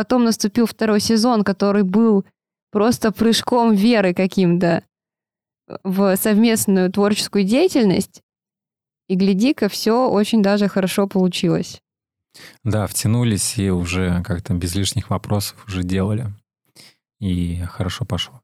Потом 0.00 0.24
наступил 0.24 0.64
второй 0.64 0.98
сезон, 0.98 1.44
который 1.44 1.82
был 1.82 2.24
просто 2.72 3.12
прыжком 3.12 3.74
веры 3.74 4.14
каким-то 4.14 4.82
в 5.84 6.16
совместную 6.16 6.90
творческую 6.90 7.44
деятельность. 7.44 8.22
И 9.10 9.14
гляди-ка, 9.14 9.68
все 9.68 10.08
очень 10.08 10.42
даже 10.42 10.68
хорошо 10.68 11.06
получилось. 11.06 11.82
Да, 12.64 12.86
втянулись 12.86 13.58
и 13.58 13.68
уже 13.68 14.22
как-то 14.22 14.54
без 14.54 14.74
лишних 14.74 15.10
вопросов 15.10 15.62
уже 15.68 15.82
делали. 15.82 16.32
И 17.18 17.62
хорошо 17.64 18.06
пошло. 18.06 18.39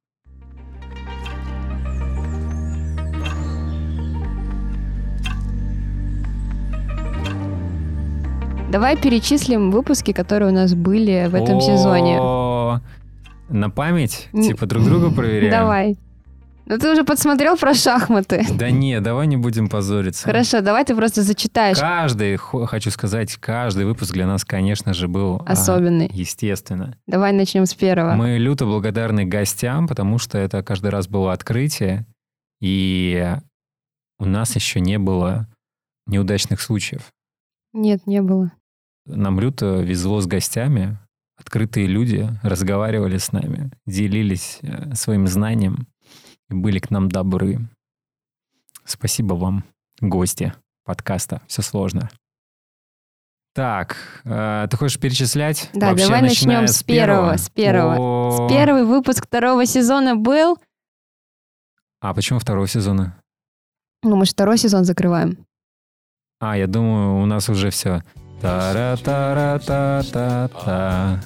Давай 8.71 8.97
перечислим 8.97 9.71
выпуски, 9.71 10.13
которые 10.13 10.51
у 10.51 10.55
нас 10.55 10.75
были 10.75 11.29
в 11.29 11.35
этом 11.35 11.61
сезоне. 11.61 12.19
На 13.49 13.71
память? 13.71 14.29
Типа 14.33 14.67
друг 14.67 14.85
друга 14.85 15.11
проверяем? 15.11 15.53
Давай. 15.53 15.97
Ну 16.69 16.79
ты 16.79 16.91
уже 16.91 17.05
подсмотрел 17.05 17.57
про 17.57 17.75
шахматы. 17.75 18.45
Да 18.59 18.71
не, 18.73 19.01
давай 19.01 19.29
не 19.29 19.37
будем 19.37 19.69
позориться. 19.69 20.25
Хорошо, 20.25 20.63
давай 20.63 20.85
ты 20.85 20.97
просто 20.97 21.23
зачитаешь 21.23 21.79
Каждый, 21.79 22.35
хо- 22.37 22.67
хочу 22.67 22.91
сказать, 22.91 23.37
каждый 23.37 23.85
выпуск 23.85 24.13
для 24.13 24.27
нас, 24.27 24.45
конечно 24.45 24.93
же, 24.93 25.07
был 25.07 25.37
а, 25.47 25.53
особенный. 25.53 26.11
естественно. 26.13 26.99
Давай 27.07 27.33
начнем 27.33 27.67
с 27.67 27.75
первого. 27.75 28.15
Мы 28.15 28.39
люто 28.39 28.65
благодарны 28.65 29.25
гостям, 29.25 29.87
потому 29.87 30.19
что 30.19 30.39
это 30.39 30.65
каждый 30.65 30.91
раз 30.91 31.07
было 31.07 31.33
открытие, 31.33 32.05
и 32.61 33.33
у 34.19 34.25
нас 34.25 34.57
еще 34.57 34.81
не 34.81 34.99
было 34.99 35.47
неудачных 36.09 36.61
случаев. 36.61 37.13
Нет, 37.77 38.07
не 38.07 38.23
было. 38.23 38.53
Нам 39.05 39.39
люто 39.39 39.83
везло 39.83 40.23
с 40.23 40.27
гостями. 40.27 40.99
Открытые 41.39 41.87
люди 41.87 42.27
разговаривали 42.43 43.19
с 43.19 43.33
нами, 43.33 43.71
делились 43.85 44.61
э, 44.63 44.95
своим 44.95 45.27
знанием 45.27 45.87
и 46.49 46.55
были 46.55 46.79
к 46.79 46.91
нам 46.91 47.11
добры. 47.11 47.69
Спасибо 48.85 49.35
вам, 49.35 49.65
гости 50.01 50.55
подкаста. 50.87 51.43
Все 51.49 51.61
сложно. 51.61 52.09
Так, 53.55 54.23
э, 54.25 54.67
ты 54.71 54.77
хочешь 54.79 54.99
перечислять? 54.99 55.69
Да, 55.75 55.91
Вообще, 55.91 56.07
давай 56.07 56.23
начнем 56.23 56.67
с 56.67 56.83
первого, 56.83 57.37
с 57.37 57.51
первого. 57.51 58.47
О, 58.47 58.49
Первый 58.49 58.85
выпуск 58.85 59.27
второго 59.27 59.67
сезона 59.67 60.17
был... 60.17 60.59
А 62.01 62.15
почему 62.15 62.39
второго 62.39 62.67
сезона? 62.67 63.21
Ну, 64.03 64.17
мы 64.17 64.25
же 64.25 64.33
второй 64.33 64.57
сезон 64.57 64.85
закрываем. 64.85 65.46
А, 66.39 66.57
я 66.57 66.67
думаю, 66.67 67.23
у 67.23 67.27
нас 67.27 67.49
уже 67.49 67.71
все. 67.71 68.03
та 68.41 68.97
та 68.97 69.59
та 69.59 70.03
та 70.03 70.49
та 70.49 71.21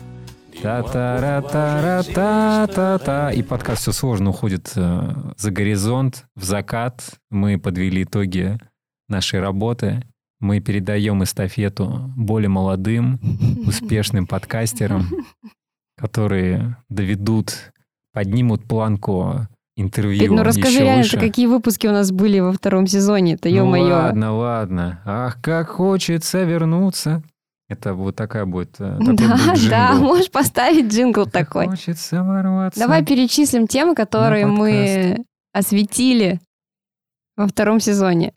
Та-та-ра-та-ра-та-та-та. 0.63 3.33
И 3.33 3.43
подкаст 3.43 3.83
все 3.83 3.93
сложно 3.93 4.31
уходит 4.31 4.73
э, 4.77 5.33
за 5.37 5.51
горизонт, 5.51 6.27
в 6.37 6.45
закат. 6.45 7.19
Мы 7.31 7.59
подвели 7.59 8.03
итоги 8.03 8.59
нашей 9.09 9.41
работы. 9.41 10.03
Мы 10.39 10.61
передаем 10.61 11.25
эстафету 11.25 12.13
более 12.17 12.51
молодым, 12.51 13.19
успешным 13.67 14.27
подкастерам, 14.27 15.07
которые 15.97 16.77
доведут, 16.91 17.73
поднимут 18.13 18.69
планку 18.69 19.49
интервью 19.81 20.21
Петь, 20.21 20.31
ну 20.31 20.43
расскажи 20.43 20.77
еще 20.77 20.85
реально, 20.85 21.09
какие 21.19 21.47
выпуски 21.47 21.87
у 21.87 21.93
нас 21.93 22.11
были 22.13 22.41
во 22.41 22.53
втором 22.53 22.87
сезоне. 22.87 23.35
Это 23.35 23.49
Ну 23.49 23.57
ё-моё. 23.57 23.89
ладно, 23.95 24.37
ладно. 24.37 25.01
Ах, 25.05 25.39
как 25.43 25.69
хочется 25.69 26.43
вернуться. 26.45 27.23
Это 27.69 27.95
вот 27.95 28.17
такая 28.17 28.47
будет, 28.47 28.75
э, 28.81 28.97
Да, 28.99 29.37
будет 29.37 29.71
да, 29.71 29.95
можешь 29.95 30.31
поставить 30.31 30.93
джингл 30.93 31.25
Как 31.25 31.33
такой. 31.33 31.69
Хочется 31.69 32.23
ворваться. 32.23 32.81
Давай 32.81 33.05
перечислим 33.05 33.67
темы, 33.69 33.95
которые 33.95 34.47
мы 34.47 35.25
осветили 35.53 36.41
во 37.37 37.47
втором 37.47 37.79
сезоне. 37.81 38.33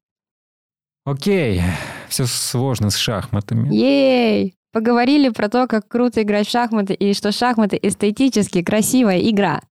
Окей, 1.05 1.62
все 2.07 2.25
сложно 2.25 2.89
с 2.89 2.95
шахматами. 2.95 3.73
Ей! 3.73 4.55
Поговорили 4.71 5.29
про 5.29 5.50
то, 5.50 5.67
как 5.67 5.88
круто 5.88 6.21
играть 6.23 6.47
в 6.47 6.51
шахматы 6.51 6.93
и 6.93 7.13
что 7.13 7.31
шахматы 7.31 7.77
эстетически 7.81 8.63
красивая 8.63 9.19
игра. 9.19 9.62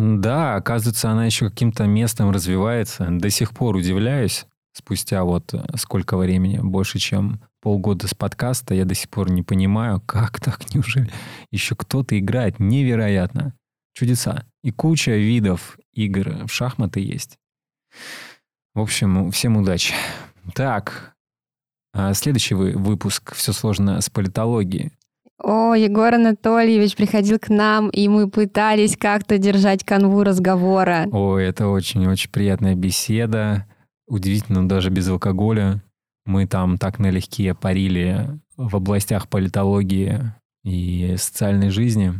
Да, 0.00 0.54
оказывается, 0.54 1.10
она 1.10 1.26
еще 1.26 1.50
каким-то 1.50 1.84
местом 1.86 2.30
развивается. 2.30 3.08
До 3.10 3.30
сих 3.30 3.50
пор 3.50 3.74
удивляюсь. 3.74 4.46
Спустя 4.72 5.24
вот 5.24 5.52
э, 5.52 5.64
сколько 5.74 6.16
времени, 6.16 6.60
больше, 6.62 7.00
чем 7.00 7.40
полгода 7.60 8.06
с 8.06 8.14
подкаста, 8.14 8.74
я 8.74 8.84
до 8.84 8.94
сих 8.94 9.10
пор 9.10 9.28
не 9.28 9.42
понимаю, 9.42 10.00
как 10.06 10.38
так, 10.38 10.72
неужели 10.72 11.10
еще 11.50 11.74
кто-то 11.74 12.16
играет. 12.16 12.60
Невероятно. 12.60 13.54
Чудеса. 13.92 14.44
И 14.62 14.70
куча 14.70 15.16
видов 15.16 15.76
игр 15.94 16.46
в 16.46 16.52
шахматы 16.52 17.00
есть. 17.00 17.36
В 18.76 18.80
общем, 18.80 19.32
всем 19.32 19.56
удачи. 19.56 19.94
Так, 20.54 21.16
а, 21.92 22.14
следующий 22.14 22.54
вы- 22.54 22.78
выпуск 22.78 23.34
«Все 23.34 23.52
сложно 23.52 24.00
с 24.00 24.08
политологией». 24.08 24.92
О, 25.40 25.74
Егор 25.74 26.12
Анатольевич 26.12 26.96
приходил 26.96 27.38
к 27.38 27.48
нам, 27.48 27.90
и 27.90 28.08
мы 28.08 28.28
пытались 28.28 28.96
как-то 28.96 29.38
держать 29.38 29.84
канву 29.84 30.24
разговора. 30.24 31.06
Ой, 31.12 31.44
это 31.44 31.68
очень-очень 31.68 32.30
приятная 32.30 32.74
беседа. 32.74 33.66
Удивительно, 34.08 34.68
даже 34.68 34.90
без 34.90 35.08
алкоголя. 35.08 35.82
Мы 36.26 36.46
там 36.46 36.76
так 36.76 36.98
налегке 36.98 37.54
парили 37.54 38.28
в 38.56 38.74
областях 38.74 39.28
политологии 39.28 40.32
и 40.64 41.14
социальной 41.16 41.70
жизни, 41.70 42.14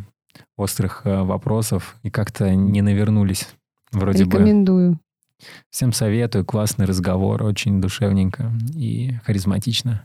острых 0.56 1.02
э, 1.04 1.22
вопросов, 1.22 1.96
и 2.02 2.10
как-то 2.10 2.54
не 2.54 2.82
навернулись. 2.82 3.48
Вроде 3.90 4.24
бы 4.24 4.38
Рекомендую. 4.38 5.00
Всем 5.70 5.92
советую. 5.92 6.44
Классный 6.44 6.86
разговор. 6.86 7.42
Очень 7.42 7.80
душевненько 7.80 8.52
и 8.74 9.14
харизматично. 9.24 10.04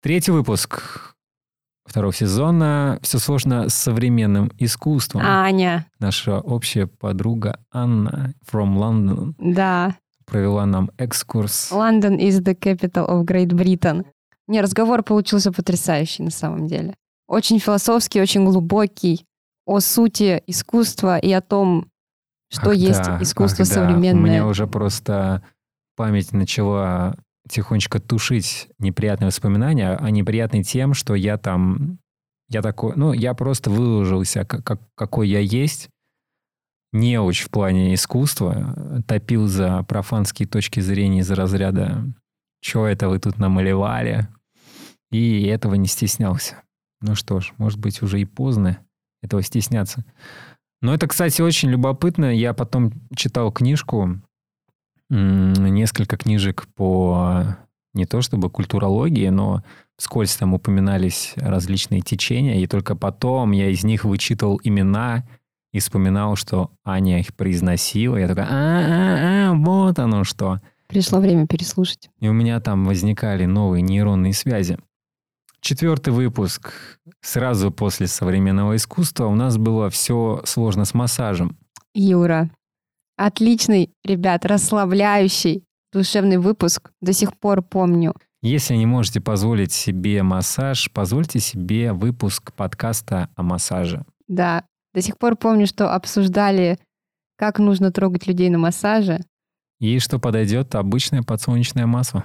Третий 0.00 0.30
выпуск 0.30 1.13
второго 1.84 2.12
сезона. 2.12 2.98
Все 3.02 3.18
сложно 3.18 3.68
с 3.68 3.74
современным 3.74 4.50
искусством. 4.58 5.22
Аня, 5.24 5.86
Наша 5.98 6.40
общая 6.40 6.86
подруга 6.86 7.58
Анна 7.72 8.34
from 8.50 8.76
London 8.76 9.34
да. 9.38 9.96
провела 10.26 10.66
нам 10.66 10.90
экскурс. 10.98 11.70
London 11.72 12.18
is 12.18 12.42
the 12.42 12.54
capital 12.58 13.08
of 13.08 13.24
Great 13.24 13.48
Britain. 13.48 14.04
Не, 14.46 14.60
разговор 14.60 15.02
получился 15.02 15.52
потрясающий 15.52 16.22
на 16.22 16.30
самом 16.30 16.66
деле. 16.66 16.94
Очень 17.26 17.58
философский, 17.58 18.20
очень 18.20 18.44
глубокий 18.44 19.24
о 19.66 19.80
сути 19.80 20.42
искусства 20.46 21.18
и 21.18 21.32
о 21.32 21.40
том, 21.40 21.86
что 22.50 22.70
Ах 22.70 22.76
есть 22.76 23.02
да, 23.02 23.18
искусство 23.22 23.62
ах 23.62 23.68
да. 23.70 23.80
У 23.80 23.86
современное. 23.86 24.30
меня 24.30 24.46
уже 24.46 24.66
просто 24.66 25.42
память 25.96 26.32
начала 26.32 27.16
тихонечко 27.48 28.00
тушить 28.00 28.68
неприятные 28.78 29.26
воспоминания, 29.26 29.96
а 29.96 30.10
неприятные 30.10 30.62
тем, 30.62 30.94
что 30.94 31.14
я 31.14 31.36
там... 31.38 31.98
Я 32.48 32.62
такой... 32.62 32.92
Ну, 32.96 33.12
я 33.12 33.34
просто 33.34 33.70
выложился, 33.70 34.44
как, 34.44 34.64
как- 34.64 34.82
какой 34.94 35.28
я 35.28 35.40
есть. 35.40 35.88
Неуч 36.92 37.42
в 37.42 37.50
плане 37.50 37.94
искусства. 37.94 39.02
Топил 39.06 39.46
за 39.46 39.82
профанские 39.82 40.46
точки 40.46 40.80
зрения 40.80 41.20
из 41.20 41.30
разряда 41.30 42.04
«Чё 42.60 42.86
это 42.86 43.08
вы 43.08 43.18
тут 43.18 43.38
намалевали?» 43.38 44.28
И 45.10 45.44
этого 45.44 45.74
не 45.74 45.86
стеснялся. 45.86 46.62
Ну 47.00 47.14
что 47.14 47.40
ж, 47.40 47.52
может 47.58 47.78
быть, 47.78 48.02
уже 48.02 48.20
и 48.20 48.24
поздно 48.24 48.78
этого 49.22 49.42
стесняться. 49.42 50.04
Но 50.80 50.94
это, 50.94 51.06
кстати, 51.08 51.40
очень 51.42 51.70
любопытно. 51.70 52.34
Я 52.34 52.52
потом 52.54 52.92
читал 53.16 53.50
книжку, 53.52 54.20
несколько 55.14 56.16
книжек 56.16 56.66
по 56.74 57.56
не 57.94 58.06
то 58.06 58.20
чтобы 58.20 58.50
культурологии, 58.50 59.28
но 59.28 59.62
вскользь 59.96 60.36
там 60.36 60.54
упоминались 60.54 61.32
различные 61.36 62.00
течения, 62.00 62.60
и 62.60 62.66
только 62.66 62.96
потом 62.96 63.52
я 63.52 63.70
из 63.70 63.84
них 63.84 64.04
вычитывал 64.04 64.60
имена 64.64 65.24
и 65.72 65.78
вспоминал, 65.78 66.36
что 66.36 66.70
Аня 66.84 67.20
их 67.20 67.34
произносила. 67.34 68.16
Я 68.16 68.28
такой, 68.28 68.44
а, 68.44 68.48
а, 68.48 69.50
а, 69.50 69.54
вот 69.54 69.98
оно 69.98 70.24
что. 70.24 70.60
Пришло 70.88 71.20
время 71.20 71.46
переслушать. 71.46 72.10
И 72.20 72.28
у 72.28 72.32
меня 72.32 72.60
там 72.60 72.84
возникали 72.84 73.46
новые 73.46 73.82
нейронные 73.82 74.34
связи. 74.34 74.78
Четвертый 75.60 76.12
выпуск. 76.12 76.72
Сразу 77.22 77.70
после 77.70 78.06
современного 78.06 78.76
искусства 78.76 79.26
у 79.26 79.34
нас 79.34 79.56
было 79.56 79.88
все 79.88 80.42
сложно 80.44 80.84
с 80.84 80.92
массажем. 80.92 81.56
Юра, 81.94 82.50
отличный, 83.16 83.90
ребят, 84.04 84.44
расслабляющий, 84.44 85.64
душевный 85.92 86.38
выпуск. 86.38 86.90
До 87.00 87.12
сих 87.12 87.36
пор 87.36 87.62
помню. 87.62 88.14
Если 88.42 88.74
не 88.74 88.86
можете 88.86 89.20
позволить 89.20 89.72
себе 89.72 90.22
массаж, 90.22 90.90
позвольте 90.92 91.40
себе 91.40 91.92
выпуск 91.92 92.52
подкаста 92.52 93.30
о 93.36 93.42
массаже. 93.42 94.04
Да, 94.28 94.64
до 94.92 95.00
сих 95.00 95.18
пор 95.18 95.36
помню, 95.36 95.66
что 95.66 95.94
обсуждали, 95.94 96.78
как 97.36 97.58
нужно 97.58 97.90
трогать 97.90 98.26
людей 98.26 98.50
на 98.50 98.58
массаже. 98.58 99.20
И 99.80 99.98
что 99.98 100.18
подойдет 100.18 100.74
обычное 100.74 101.22
подсолнечное 101.22 101.86
масло. 101.86 102.24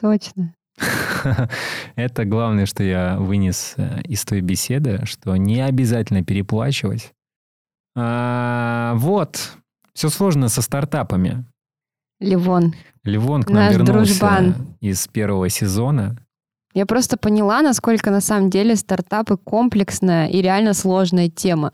Точно. 0.00 0.54
Это 1.96 2.24
главное, 2.24 2.66
что 2.66 2.82
я 2.82 3.18
вынес 3.18 3.74
э, 3.76 4.02
из 4.02 4.24
той 4.24 4.40
беседы, 4.40 5.00
что 5.04 5.36
не 5.36 5.60
обязательно 5.60 6.24
переплачивать. 6.24 7.12
А, 7.96 8.94
вот. 8.96 9.56
Все 9.94 10.08
сложно 10.08 10.48
со 10.48 10.60
стартапами. 10.62 11.44
Ливон, 12.20 12.74
Ливон 13.04 13.42
к 13.42 13.48
нам 13.50 13.64
Наш 13.64 13.72
вернулся 13.74 13.92
дружбан. 13.92 14.54
из 14.80 15.06
первого 15.08 15.48
сезона. 15.48 16.16
я 16.74 16.86
просто 16.86 17.16
поняла, 17.16 17.60
насколько 17.62 18.10
на 18.10 18.20
самом 18.20 18.50
деле 18.50 18.76
стартапы 18.76 19.36
комплексная 19.36 20.28
и 20.28 20.40
реально 20.40 20.74
сложная 20.74 21.28
тема. 21.28 21.72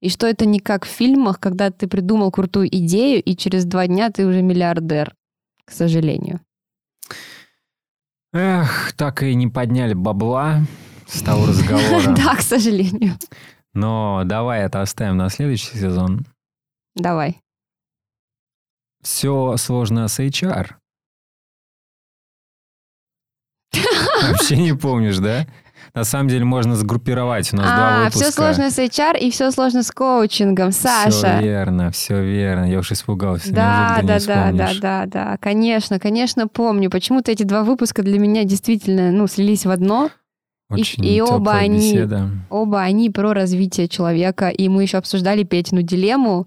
И 0.00 0.08
что 0.08 0.26
это 0.26 0.46
не 0.46 0.58
как 0.60 0.84
в 0.84 0.88
фильмах, 0.88 1.38
когда 1.38 1.70
ты 1.70 1.86
придумал 1.86 2.30
крутую 2.32 2.68
идею, 2.68 3.22
и 3.22 3.36
через 3.36 3.64
два 3.64 3.86
дня 3.86 4.10
ты 4.10 4.26
уже 4.26 4.42
миллиардер, 4.42 5.14
к 5.64 5.70
сожалению. 5.70 6.40
Эх, 8.32 8.92
так 8.96 9.22
и 9.22 9.34
не 9.34 9.48
подняли 9.48 9.94
бабла 9.94 10.62
с 11.06 11.20
того 11.22 11.46
разговора. 11.46 12.14
Да, 12.16 12.34
к 12.34 12.40
сожалению. 12.40 13.12
Но 13.74 14.22
давай 14.24 14.62
это 14.64 14.80
оставим 14.80 15.16
на 15.18 15.28
следующий 15.28 15.76
сезон. 15.76 16.24
Давай. 16.94 17.41
Все 19.02 19.56
сложно 19.56 20.06
с 20.08 20.18
HR. 20.20 20.70
Вообще 24.22 24.56
не 24.56 24.74
помнишь, 24.74 25.18
да? 25.18 25.46
На 25.94 26.04
самом 26.04 26.28
деле 26.28 26.44
можно 26.44 26.76
сгруппировать. 26.76 27.52
У 27.52 27.56
нас 27.56 27.66
два 27.66 27.96
А, 27.96 28.04
выпуска. 28.04 28.20
все 28.24 28.30
сложно 28.32 28.70
с 28.70 28.78
HR 28.78 29.18
и 29.18 29.30
все 29.30 29.50
сложно 29.50 29.82
с 29.82 29.90
коучингом, 29.90 30.70
Все 30.70 30.82
Саша. 30.82 31.40
верно, 31.40 31.90
все 31.90 32.22
верно. 32.22 32.70
Я 32.70 32.78
уж 32.78 32.92
испугался. 32.92 33.52
Да, 33.52 33.98
да, 34.02 34.18
да, 34.20 34.52
да, 34.52 34.70
да, 34.80 35.06
да, 35.06 35.36
конечно, 35.38 35.98
конечно, 35.98 36.46
помню. 36.46 36.88
Почему-то 36.88 37.32
эти 37.32 37.42
два 37.42 37.64
выпуска 37.64 38.02
для 38.02 38.18
меня 38.18 38.44
действительно, 38.44 39.10
ну, 39.10 39.26
слились 39.26 39.66
в 39.66 39.70
одно. 39.70 40.10
Очень 40.70 41.04
и 41.04 41.20
оба 41.20 41.32
тёплая 41.38 41.58
они- 41.64 41.78
беседа. 41.92 42.30
Оба 42.48 42.80
они 42.82 43.10
про 43.10 43.34
развитие 43.34 43.88
человека, 43.88 44.48
и 44.48 44.68
мы 44.68 44.82
еще 44.84 44.98
обсуждали 44.98 45.42
Петину 45.42 45.82
дилемму 45.82 46.46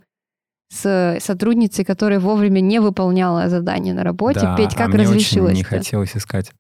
с 0.70 1.18
сотрудницей, 1.20 1.86
которая 1.86 2.20
вовремя 2.20 2.60
не 2.60 2.80
выполняла 2.80 3.50
задание 3.50 3.94
на 3.94 4.04
работе. 4.04 4.42
Да, 4.42 4.56
Петь, 4.58 4.74
а 4.74 4.78
как 4.78 4.94
мне 4.94 5.08
очень 5.08 5.48
не 5.50 5.64
хотелось 5.64 6.16
искать. 6.16 6.52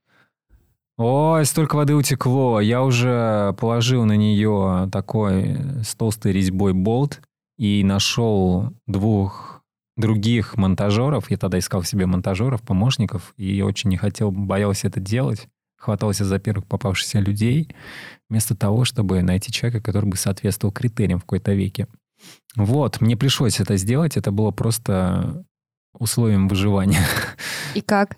Ой, 0.97 1.43
столько 1.45 1.75
воды 1.75 1.93
утекло. 1.93 2.61
Я 2.61 2.81
уже 2.81 3.53
положил 3.59 4.05
на 4.05 4.15
нее 4.15 4.89
такой 4.91 5.57
с 5.83 5.93
толстой 5.95 6.31
резьбой 6.31 6.73
болт 6.73 7.21
и 7.57 7.83
нашел 7.83 8.69
двух 8.87 9.61
других 9.97 10.55
монтажеров. 10.55 11.29
Я 11.29 11.37
тогда 11.37 11.59
искал 11.59 11.83
себе 11.83 12.05
монтажеров, 12.05 12.61
помощников, 12.61 13.33
и 13.35 13.61
очень 13.61 13.89
не 13.89 13.97
хотел, 13.97 14.31
боялся 14.31 14.87
это 14.87 15.01
делать. 15.01 15.47
Хватался 15.77 16.23
за 16.23 16.39
первых 16.39 16.65
попавшихся 16.65 17.19
людей, 17.19 17.75
вместо 18.29 18.55
того, 18.55 18.85
чтобы 18.85 19.21
найти 19.21 19.51
человека, 19.51 19.83
который 19.83 20.09
бы 20.09 20.15
соответствовал 20.15 20.73
критериям 20.73 21.19
в 21.19 21.23
какой-то 21.23 21.53
веке. 21.53 21.87
Вот, 22.55 23.01
мне 23.01 23.17
пришлось 23.17 23.59
это 23.59 23.77
сделать. 23.77 24.17
Это 24.17 24.31
было 24.31 24.51
просто 24.51 25.45
условием 25.93 26.47
выживания. 26.47 27.01
И 27.73 27.81
как? 27.81 28.17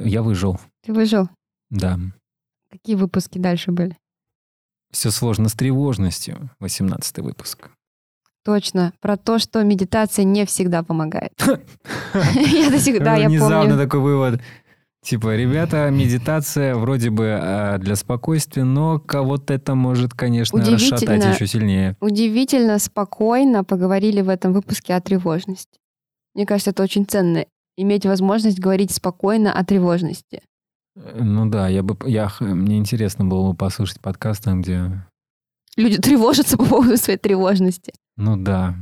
Я 0.00 0.22
выжил, 0.22 0.58
Ты 0.84 0.92
выжил? 0.92 1.28
да. 1.70 1.98
Какие 2.70 2.96
выпуски 2.96 3.38
дальше 3.38 3.70
были? 3.70 3.96
Все 4.90 5.10
сложно 5.10 5.48
с 5.48 5.54
тревожностью. 5.54 6.50
18 6.60 7.18
выпуск. 7.18 7.70
Точно. 8.44 8.92
Про 9.00 9.16
то, 9.16 9.38
что 9.38 9.62
медитация 9.62 10.24
не 10.24 10.44
всегда 10.46 10.82
помогает. 10.82 11.32
Я 12.34 12.70
до 12.70 12.78
сих 12.78 13.02
да, 13.02 13.16
я 13.16 13.28
Внезапно 13.28 13.60
помню. 13.70 13.76
такой 13.76 14.00
вывод. 14.00 14.40
Типа, 15.06 15.36
ребята, 15.36 15.88
медитация 15.88 16.74
вроде 16.74 17.10
бы 17.10 17.38
а, 17.40 17.78
для 17.78 17.94
спокойствия, 17.94 18.64
но 18.64 18.98
кого-то 18.98 19.54
это 19.54 19.76
может, 19.76 20.14
конечно, 20.14 20.58
расшатать 20.58 21.32
еще 21.32 21.46
сильнее. 21.46 21.96
Удивительно 22.00 22.80
спокойно 22.80 23.62
поговорили 23.62 24.20
в 24.20 24.28
этом 24.28 24.52
выпуске 24.52 24.96
о 24.96 25.00
тревожности. 25.00 25.78
Мне 26.34 26.44
кажется, 26.44 26.70
это 26.70 26.82
очень 26.82 27.06
ценно. 27.06 27.46
Иметь 27.76 28.04
возможность 28.04 28.58
говорить 28.58 28.90
спокойно 28.90 29.52
о 29.52 29.64
тревожности. 29.64 30.42
Ну 30.96 31.46
да, 31.48 31.68
я 31.68 31.84
бы, 31.84 31.96
я, 32.10 32.28
мне 32.40 32.76
интересно 32.76 33.24
было 33.24 33.52
бы 33.52 33.56
послушать 33.56 34.00
подкаст 34.00 34.42
там, 34.42 34.62
где... 34.62 35.06
Люди 35.76 35.98
тревожатся 35.98 36.56
по 36.56 36.64
поводу 36.64 36.96
своей 36.96 37.18
тревожности. 37.20 37.92
Ну 38.16 38.36
да, 38.36 38.74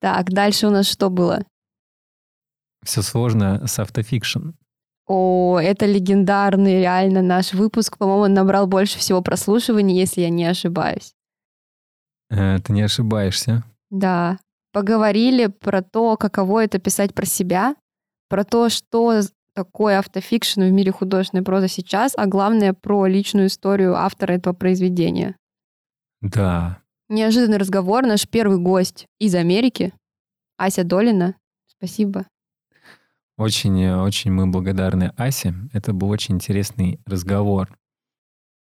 Так, 0.00 0.30
дальше 0.30 0.66
у 0.66 0.70
нас 0.70 0.88
что 0.88 1.10
было? 1.10 1.44
все 2.82 3.02
сложно 3.02 3.64
с 3.68 3.78
автофикшн. 3.78 4.50
О, 5.12 5.58
это 5.58 5.86
легендарный 5.86 6.78
реально 6.78 7.20
наш 7.20 7.52
выпуск. 7.52 7.98
По-моему, 7.98 8.22
он 8.22 8.34
набрал 8.34 8.68
больше 8.68 8.96
всего 9.00 9.20
прослушиваний, 9.22 9.98
если 9.98 10.20
я 10.20 10.30
не 10.30 10.44
ошибаюсь. 10.44 11.14
Э, 12.30 12.58
Ты 12.60 12.72
не 12.72 12.82
ошибаешься. 12.82 13.64
Да. 13.90 14.38
Поговорили 14.72 15.46
про 15.48 15.82
то, 15.82 16.16
каково 16.16 16.62
это 16.62 16.78
писать 16.78 17.12
про 17.12 17.26
себя, 17.26 17.74
про 18.28 18.44
то, 18.44 18.68
что 18.68 19.20
такое 19.52 19.98
автофикшн 19.98 20.60
в 20.62 20.70
мире 20.70 20.92
художественной 20.92 21.42
прозы 21.42 21.66
сейчас, 21.66 22.12
а 22.16 22.26
главное 22.26 22.72
про 22.72 23.06
личную 23.06 23.48
историю 23.48 23.96
автора 23.96 24.34
этого 24.34 24.54
произведения. 24.54 25.34
Да, 26.20 26.78
Неожиданный 27.08 27.58
разговор. 27.58 28.06
Наш 28.06 28.28
первый 28.28 28.58
гость 28.58 29.06
из 29.18 29.34
Америки, 29.34 29.92
Ася 30.56 30.84
Долина. 30.84 31.34
Спасибо. 31.66 32.26
Очень, 33.40 33.82
э, 33.82 33.96
очень 33.96 34.30
мы 34.32 34.48
благодарны 34.48 35.14
Асе. 35.16 35.54
Это 35.72 35.94
был 35.94 36.10
очень 36.10 36.34
интересный 36.34 37.00
разговор. 37.06 37.70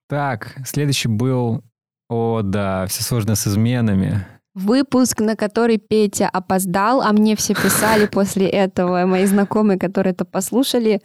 Так, 0.08 0.56
следующий 0.64 1.08
был... 1.08 1.62
О, 2.08 2.40
да, 2.42 2.86
все 2.86 3.02
сложно 3.02 3.34
с 3.34 3.46
изменами. 3.46 4.26
Выпуск, 4.54 5.20
на 5.20 5.36
который 5.36 5.76
Петя 5.76 6.26
опоздал, 6.26 7.02
а 7.02 7.12
мне 7.12 7.36
все 7.36 7.54
писали 7.54 8.06
после 8.06 8.48
этого, 8.48 9.04
мои 9.04 9.26
знакомые, 9.26 9.78
которые 9.78 10.14
это 10.14 10.24
послушали, 10.24 11.02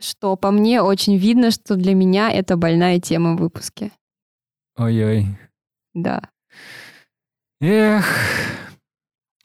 что 0.00 0.34
по 0.36 0.50
мне 0.50 0.80
очень 0.80 1.18
видно, 1.18 1.50
что 1.50 1.76
для 1.76 1.94
меня 1.94 2.30
это 2.30 2.56
больная 2.56 2.98
тема 2.98 3.34
в 3.34 3.40
выпуске. 3.40 3.90
Ой-ой. 4.78 5.38
Да. 5.92 6.22
Эх. 7.60 8.06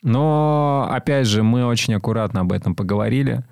Но, 0.02 0.88
опять 0.90 1.26
же, 1.26 1.42
мы 1.42 1.64
очень 1.64 1.94
аккуратно 1.94 2.40
об 2.40 2.52
этом 2.52 2.74
поговорили. 2.74 3.44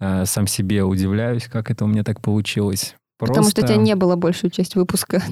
Э, 0.00 0.24
Сам 0.26 0.46
себе 0.46 0.82
удивляюсь, 0.82 1.46
как 1.46 1.70
это 1.70 1.84
у 1.84 1.88
меня 1.88 2.02
так 2.02 2.20
получилось. 2.20 2.96
Потому 3.18 3.48
что 3.48 3.60
у 3.60 3.64
тебя 3.64 3.66
Просто, 3.68 3.82
не 3.82 3.94
было 3.94 4.16
большую 4.16 4.50
часть 4.50 4.74
выпуска. 4.74 5.22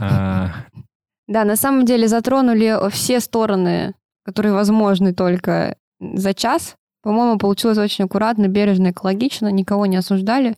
а, 0.00 0.50
Да, 1.28 1.44
на 1.44 1.56
самом 1.56 1.84
деле 1.84 2.06
затронули 2.06 2.88
все 2.90 3.20
стороны, 3.20 3.94
которые 4.24 4.52
возможны 4.52 5.12
только 5.12 5.76
за 6.00 6.34
час. 6.34 6.76
По-моему, 7.02 7.38
получилось 7.38 7.78
очень 7.78 8.04
аккуратно, 8.04 8.48
бережно, 8.48 8.90
экологично, 8.90 9.48
никого 9.50 9.86
не 9.86 9.96
осуждали. 9.96 10.56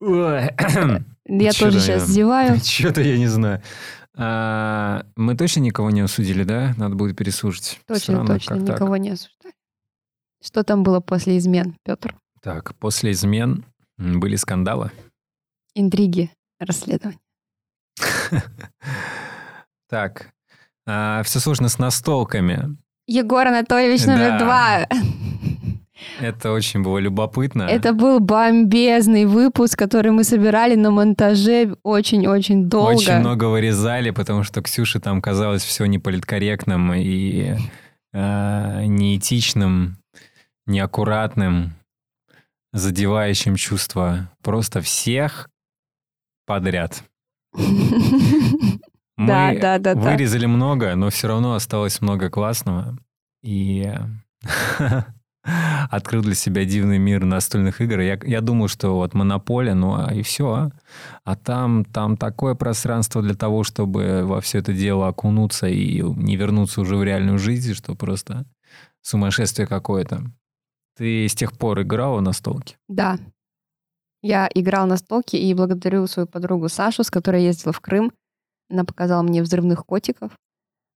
Я 0.00 1.52
тоже 1.52 1.80
сейчас 1.80 2.06
зеваю. 2.08 2.58
Что-то 2.64 3.02
я 3.02 3.18
не 3.18 3.26
знаю. 3.26 3.62
А, 4.20 5.04
мы 5.16 5.36
точно 5.36 5.60
никого 5.60 5.90
не 5.90 6.00
осудили, 6.00 6.42
да? 6.42 6.74
Надо 6.76 6.96
будет 6.96 7.16
переслушать. 7.16 7.80
Точно, 7.86 8.14
Странно, 8.14 8.26
точно, 8.26 8.56
как 8.56 8.66
так. 8.66 8.74
никого 8.76 8.96
не 8.96 9.10
осуждали. 9.10 9.54
Что 10.44 10.64
там 10.64 10.82
было 10.82 10.98
после 11.00 11.38
измен, 11.38 11.76
Петр? 11.84 12.16
Так, 12.42 12.74
после 12.76 13.12
измен 13.12 13.64
были 13.96 14.36
скандалы. 14.36 14.90
Интриги, 15.74 16.30
расследования. 16.58 17.20
Так, 19.90 20.32
все 20.84 21.40
сложно 21.40 21.70
с 21.70 21.78
настолками. 21.78 22.76
Егор 23.06 23.46
Анатольевич 23.46 24.04
номер 24.04 24.38
два. 24.38 24.86
Это 26.20 26.52
очень 26.52 26.82
было 26.82 26.98
любопытно. 26.98 27.62
Это 27.62 27.92
был 27.92 28.20
бомбезный 28.20 29.24
выпуск, 29.24 29.78
который 29.78 30.12
мы 30.12 30.24
собирали 30.24 30.74
на 30.74 30.90
монтаже 30.90 31.76
очень-очень 31.82 32.68
долго. 32.68 32.92
Очень 32.92 33.18
много 33.18 33.44
вырезали, 33.44 34.10
потому 34.10 34.44
что 34.44 34.62
Ксюше 34.62 35.00
там 35.00 35.20
казалось 35.20 35.62
все 35.62 35.86
неполиткорректным 35.86 36.92
и 36.94 37.56
э, 38.12 38.84
неэтичным, 38.86 39.98
неаккуратным, 40.66 41.74
задевающим 42.72 43.56
чувства 43.56 44.30
просто 44.42 44.80
всех 44.80 45.48
подряд. 46.46 47.02
Мы 49.16 49.26
Да, 49.26 49.52
да, 49.52 49.78
да, 49.78 49.94
да. 49.94 50.00
вырезали 50.00 50.46
много, 50.46 50.94
но 50.94 51.10
все 51.10 51.26
равно 51.26 51.54
осталось 51.54 52.00
много 52.00 52.30
классного. 52.30 52.96
И 53.42 53.92
открыл 55.90 56.22
для 56.22 56.34
себя 56.34 56.64
дивный 56.64 56.98
мир 56.98 57.24
настольных 57.24 57.80
игр. 57.80 58.00
Я, 58.00 58.18
я 58.22 58.40
думал, 58.40 58.68
что 58.68 58.96
вот 58.96 59.14
монополия, 59.14 59.74
ну 59.74 59.94
а 59.94 60.12
и 60.12 60.22
все. 60.22 60.70
А 61.24 61.36
там, 61.36 61.84
там 61.84 62.16
такое 62.16 62.54
пространство 62.54 63.22
для 63.22 63.34
того, 63.34 63.64
чтобы 63.64 64.22
во 64.24 64.40
все 64.40 64.58
это 64.58 64.72
дело 64.72 65.08
окунуться 65.08 65.66
и 65.68 66.02
не 66.02 66.36
вернуться 66.36 66.80
уже 66.80 66.96
в 66.96 67.02
реальную 67.02 67.38
жизнь, 67.38 67.74
что 67.74 67.94
просто 67.94 68.44
сумасшествие 69.02 69.66
какое-то. 69.66 70.22
Ты 70.96 71.28
с 71.28 71.34
тех 71.34 71.52
пор 71.52 71.82
играла 71.82 72.20
на 72.20 72.32
столке? 72.32 72.76
Да. 72.88 73.18
Я 74.20 74.48
играл 74.52 74.86
на 74.86 74.96
столке 74.96 75.38
и 75.38 75.54
благодарю 75.54 76.06
свою 76.08 76.26
подругу 76.26 76.68
Сашу, 76.68 77.04
с 77.04 77.10
которой 77.10 77.42
я 77.42 77.48
ездила 77.48 77.72
в 77.72 77.80
Крым. 77.80 78.12
Она 78.68 78.84
показала 78.84 79.22
мне 79.22 79.42
взрывных 79.42 79.86
котиков. 79.86 80.32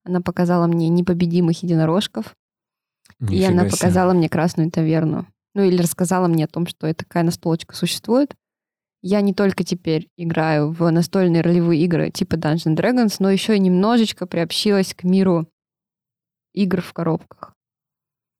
Она 0.03 0.19
показала 0.19 0.67
мне 0.67 0.89
непобедимых 0.89 1.63
единорожков. 1.63 2.35
И 3.19 3.43
она 3.43 3.63
Нифига 3.63 3.69
себе. 3.69 3.71
показала 3.71 4.13
мне 4.13 4.29
красную 4.29 4.71
таверну. 4.71 5.25
Ну 5.55 5.63
или 5.63 5.81
рассказала 5.81 6.27
мне 6.27 6.45
о 6.45 6.47
том, 6.47 6.65
что 6.67 6.91
такая 6.93 7.23
настолочка 7.23 7.75
существует. 7.75 8.35
Я 9.01 9.21
не 9.21 9.33
только 9.33 9.63
теперь 9.63 10.09
играю 10.17 10.71
в 10.71 10.89
настольные 10.89 11.41
ролевые 11.41 11.81
игры 11.83 12.09
типа 12.09 12.35
Dungeons 12.35 12.75
Dragons, 12.75 13.15
но 13.19 13.29
еще 13.29 13.55
и 13.55 13.59
немножечко 13.59 14.25
приобщилась 14.25 14.93
к 14.93 15.03
миру 15.03 15.47
игр 16.53 16.81
в 16.81 16.93
коробках. 16.93 17.53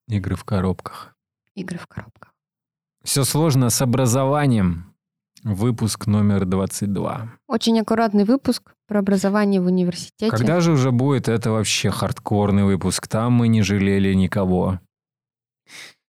Игры 0.07 0.35
в 0.35 0.43
коробках. 0.43 1.15
Игры 1.55 1.77
в 1.77 1.87
коробках. 1.87 2.33
Все 3.03 3.23
сложно 3.25 3.69
с 3.69 3.81
образованием. 3.81 4.92
Выпуск 5.43 6.07
номер 6.07 6.45
22. 6.45 7.33
Очень 7.47 7.79
аккуратный 7.79 8.23
выпуск 8.23 8.73
про 8.87 8.99
образование 8.99 9.59
в 9.59 9.65
университете. 9.65 10.29
Когда 10.29 10.61
же 10.61 10.71
уже 10.71 10.91
будет 10.91 11.27
это 11.27 11.51
вообще 11.51 11.89
хардкорный 11.89 12.63
выпуск? 12.63 13.07
Там 13.09 13.33
мы 13.33 13.49
не 13.49 13.61
жалели 13.61 14.13
никого. 14.13 14.79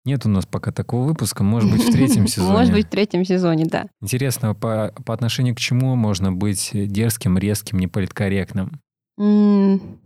Нет 0.04 0.26
у 0.26 0.28
нас 0.28 0.46
пока 0.46 0.72
такого 0.72 1.06
выпуска. 1.06 1.44
Может 1.44 1.70
быть, 1.70 1.84
в 1.84 1.92
третьем 1.92 2.26
сезоне. 2.26 2.52
Может 2.58 2.72
быть, 2.72 2.86
в 2.86 2.90
третьем 2.90 3.24
сезоне, 3.24 3.66
да. 3.66 3.86
Интересно, 4.00 4.54
по, 4.54 4.92
по 5.06 5.14
отношению 5.14 5.54
к 5.54 5.60
чему 5.60 5.94
можно 5.94 6.32
быть 6.32 6.70
дерзким, 6.72 7.38
резким, 7.38 7.78
неполиткорректным? 7.78 8.80
М, 9.16 10.00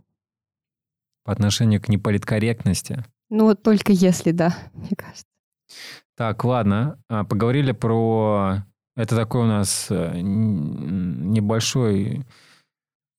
По 1.23 1.31
отношению 1.31 1.81
к 1.81 1.87
неполиткорректности. 1.87 3.03
Ну, 3.29 3.45
вот 3.45 3.63
только 3.63 3.91
если, 3.91 4.29
да, 4.31 4.55
мне 4.73 4.91
кажется. 4.95 5.25
Так, 6.15 6.43
ладно. 6.43 6.99
А, 7.09 7.23
Поговорили 7.23 7.71
про... 7.71 8.63
Это 8.95 9.15
такой 9.15 9.41
у 9.41 9.45
нас 9.47 9.87
э, 9.89 10.19
небольшой 10.21 12.23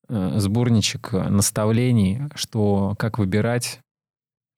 э, 0.09 0.39
сборничек 0.39 1.13
э, 1.13 1.29
наставлений, 1.29 2.21
что 2.35 2.95
как 2.97 3.19
выбирать, 3.19 3.79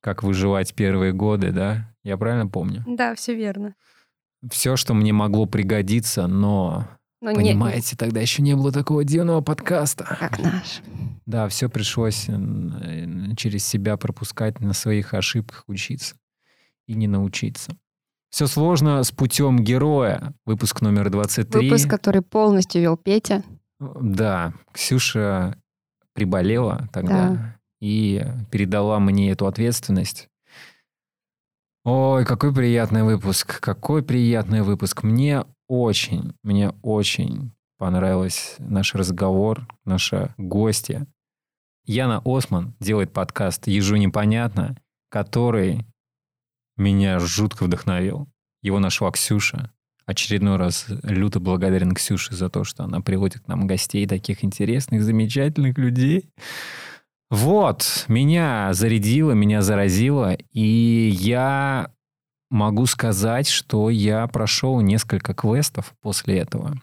как 0.01 0.23
выживать 0.23 0.73
первые 0.73 1.13
годы, 1.13 1.51
да? 1.51 1.93
Я 2.03 2.17
правильно 2.17 2.47
помню? 2.47 2.83
Да, 2.87 3.15
все 3.15 3.35
верно. 3.35 3.75
Все, 4.49 4.77
что 4.77 4.93
мне 4.93 5.11
могло 5.11 5.45
пригодиться, 5.45 6.27
но, 6.27 6.87
Но 7.21 7.31
не- 7.31 7.37
понимаете, 7.51 7.97
тогда 7.97 8.21
еще 8.21 8.41
не 8.41 8.55
было 8.55 8.71
такого 8.71 9.03
дивного 9.03 9.41
подкаста. 9.41 10.15
как 10.19 10.39
наш. 10.39 10.81
Да, 11.25 11.47
все 11.49 11.69
пришлось 11.69 12.27
через 13.37 13.65
себя 13.65 13.97
пропускать, 13.97 14.61
на 14.61 14.73
своих 14.73 15.13
ошибках 15.13 15.65
учиться 15.67 16.15
и 16.87 16.93
не 16.95 17.07
научиться. 17.07 17.77
Все 18.29 18.45
сложно 18.47 19.03
с 19.03 19.11
путем 19.11 19.63
героя. 19.63 20.33
Выпуск 20.45 20.81
номер 20.81 21.09
23. 21.09 21.69
Выпуск, 21.69 21.89
который 21.89 22.21
полностью 22.21 22.81
вел 22.81 22.95
Петя. 22.97 23.43
Да, 23.79 24.53
Ксюша 24.71 25.57
приболела 26.13 26.87
тогда 26.91 27.29
Да. 27.29 27.55
и 27.81 28.23
передала 28.51 28.99
мне 28.99 29.31
эту 29.31 29.47
ответственность. 29.47 30.29
Ой, 31.85 32.25
какой 32.25 32.53
приятный 32.53 33.03
выпуск, 33.03 33.59
какой 33.59 34.03
приятный 34.03 34.61
выпуск. 34.61 35.03
Мне 35.03 35.45
очень, 35.67 36.33
мне 36.43 36.71
очень 36.83 37.51
понравился 37.77 38.61
наш 38.61 38.93
разговор, 38.93 39.65
наша 39.85 40.35
гостья. 40.37 41.07
Яна 41.85 42.21
Осман 42.25 42.75
делает 42.79 43.13
подкаст 43.13 43.65
«Ежу 43.67 43.95
непонятно», 43.95 44.75
который 45.09 45.85
меня 46.79 47.19
жутко 47.19 47.63
вдохновил. 47.63 48.27
Его 48.61 48.79
нашла 48.79 49.11
Ксюша. 49.11 49.71
Очередной 50.05 50.57
раз 50.57 50.85
люто 51.03 51.39
благодарен 51.39 51.93
Ксюше 51.93 52.35
за 52.35 52.49
то, 52.49 52.63
что 52.63 52.83
она 52.83 52.99
приводит 53.01 53.43
к 53.43 53.47
нам 53.47 53.67
гостей, 53.67 54.07
таких 54.07 54.43
интересных, 54.43 55.03
замечательных 55.03 55.77
людей. 55.77 56.29
Вот, 57.29 58.05
меня 58.07 58.73
зарядило, 58.73 59.33
меня 59.33 59.61
заразило, 59.61 60.33
и 60.51 61.15
я 61.15 61.91
могу 62.49 62.87
сказать, 62.87 63.47
что 63.47 63.91
я 63.91 64.25
прошел 64.25 64.81
несколько 64.81 65.35
квестов 65.35 65.93
после 66.01 66.39
этого 66.39 66.81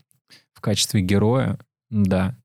в 0.55 0.61
качестве 0.61 1.01
героя, 1.01 1.59
да. 1.91 2.37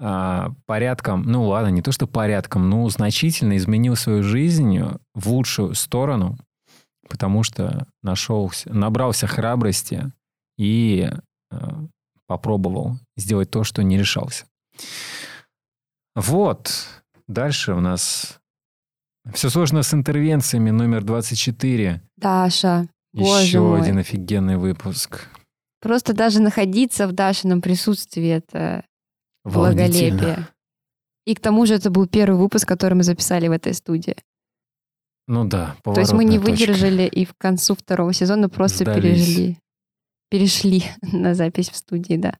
А, 0.00 0.52
порядком, 0.66 1.22
ну 1.22 1.44
ладно, 1.46 1.68
не 1.68 1.82
то 1.82 1.92
что 1.92 2.06
порядком, 2.06 2.68
но 2.70 2.88
значительно 2.88 3.56
изменил 3.56 3.96
свою 3.96 4.22
жизнь 4.22 4.80
в 5.14 5.28
лучшую 5.28 5.74
сторону, 5.74 6.38
потому 7.08 7.42
что 7.42 7.86
нашелся, 8.02 8.72
набрался 8.72 9.26
храбрости 9.26 10.12
и 10.58 11.10
э, 11.50 11.56
попробовал 12.26 12.98
сделать 13.16 13.50
то, 13.50 13.64
что 13.64 13.82
не 13.82 13.98
решался. 13.98 14.44
Вот. 16.14 16.72
Дальше 17.26 17.72
у 17.72 17.80
нас 17.80 18.38
все 19.32 19.50
сложно 19.50 19.82
с 19.82 19.94
интервенциями 19.94 20.70
номер 20.70 21.04
24. 21.04 22.02
Даша, 22.16 22.88
Еще 23.12 23.60
мой. 23.60 23.80
один 23.80 23.98
офигенный 23.98 24.56
выпуск. 24.56 25.28
Просто 25.80 26.12
даже 26.12 26.40
находиться 26.40 27.06
в 27.08 27.12
Дашином 27.12 27.60
присутствии— 27.60 28.28
это 28.28 28.84
благолепие. 29.44 30.48
И 31.24 31.34
к 31.34 31.40
тому 31.40 31.66
же 31.66 31.74
это 31.74 31.90
был 31.90 32.06
первый 32.06 32.38
выпуск, 32.38 32.66
который 32.66 32.94
мы 32.94 33.04
записали 33.04 33.48
в 33.48 33.52
этой 33.52 33.74
студии. 33.74 34.16
Ну 35.28 35.44
да, 35.44 35.76
То 35.84 36.00
есть 36.00 36.12
мы 36.12 36.24
не 36.24 36.38
точка. 36.38 36.50
выдержали 36.50 37.02
и 37.06 37.24
в 37.24 37.34
концу 37.38 37.74
второго 37.74 38.12
сезона 38.12 38.48
просто 38.48 38.84
Сдались. 38.84 39.02
пережили. 39.02 39.58
Перешли 40.30 40.84
на 41.12 41.34
запись 41.34 41.70
в 41.70 41.76
студии, 41.76 42.16
да. 42.16 42.34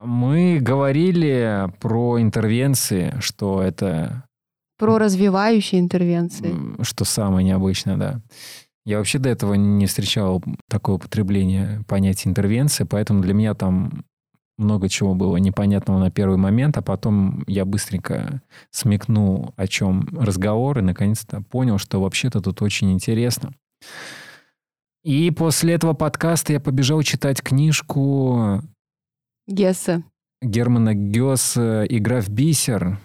Мы 0.00 0.58
говорили 0.60 1.72
про 1.80 2.20
интервенции, 2.20 3.14
что 3.20 3.62
это 3.62 4.24
Про 4.78 4.98
развивающие 4.98 5.80
интервенции. 5.80 6.54
Что 6.82 7.04
самое 7.04 7.44
необычное, 7.46 7.96
да. 7.96 8.20
Я 8.84 8.98
вообще 8.98 9.18
до 9.18 9.30
этого 9.30 9.54
не 9.54 9.86
встречал 9.86 10.44
такое 10.68 10.96
употребление 10.96 11.82
понятия 11.88 12.28
интервенции, 12.28 12.84
поэтому 12.84 13.20
для 13.22 13.32
меня 13.34 13.54
там 13.54 14.04
много 14.58 14.88
чего 14.88 15.14
было 15.14 15.36
непонятного 15.36 15.98
на 15.98 16.10
первый 16.10 16.38
момент, 16.38 16.76
а 16.76 16.82
потом 16.82 17.44
я 17.46 17.64
быстренько 17.64 18.42
смекнул, 18.70 19.52
о 19.56 19.66
чем 19.66 20.08
разговор, 20.18 20.78
и 20.78 20.82
наконец-то 20.82 21.42
понял, 21.42 21.78
что 21.78 22.00
вообще-то 22.00 22.40
тут 22.40 22.62
очень 22.62 22.92
интересно. 22.92 23.52
И 25.04 25.30
после 25.30 25.74
этого 25.74 25.92
подкаста 25.92 26.52
я 26.52 26.60
побежал 26.60 27.02
читать 27.02 27.40
книжку 27.42 28.62
Гесса. 29.46 30.02
Германа 30.42 30.94
Гёса 30.94 31.84
«Игра 31.88 32.20
в 32.20 32.28
бисер». 32.28 32.98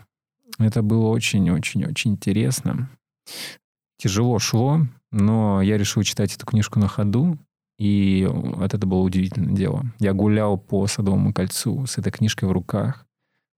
Это 0.58 0.82
было 0.82 1.08
очень-очень-очень 1.08 2.12
интересно. 2.12 2.90
Тяжело 3.98 4.40
шло, 4.40 4.82
но 5.12 5.62
я 5.62 5.78
решил 5.78 6.04
читать 6.04 6.36
эту 6.36 6.46
книжку 6.46 6.80
на 6.80 6.88
ходу, 6.88 7.38
и 7.82 8.28
вот 8.30 8.76
это 8.76 8.86
было 8.86 9.00
удивительное 9.00 9.56
дело. 9.56 9.86
Я 9.98 10.14
гулял 10.14 10.56
по 10.56 10.86
Садовому 10.86 11.34
кольцу 11.34 11.88
с 11.88 11.98
этой 11.98 12.12
книжкой 12.12 12.48
в 12.48 12.52
руках. 12.52 13.08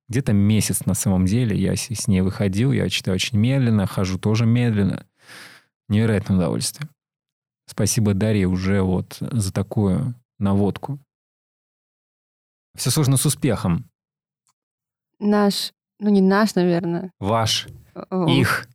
Где-то 0.07 0.31
месяц 0.31 0.86
на 0.86 0.93
самом 0.93 1.25
деле 1.25 1.57
я 1.57 1.75
с 1.75 2.07
ней 2.07 2.21
выходил, 2.21 2.71
я 2.71 2.88
читаю 2.88 3.15
очень 3.15 3.38
медленно, 3.38 3.86
хожу 3.86 4.17
тоже 4.17 4.45
медленно. 4.45 5.05
Невероятное 5.89 6.38
удовольствие. 6.38 6.88
Спасибо 7.67 8.13
Дарье 8.13 8.47
уже 8.47 8.81
вот 8.81 9.17
за 9.19 9.51
такую 9.51 10.15
наводку. 10.39 10.99
Все 12.77 12.91
сложно 12.91 13.17
с 13.17 13.25
успехом. 13.25 13.89
Наш, 15.19 15.73
ну 15.99 16.09
не 16.09 16.21
наш, 16.21 16.55
наверное. 16.55 17.12
Ваш, 17.19 17.67
О, 17.93 18.29
их. 18.29 18.69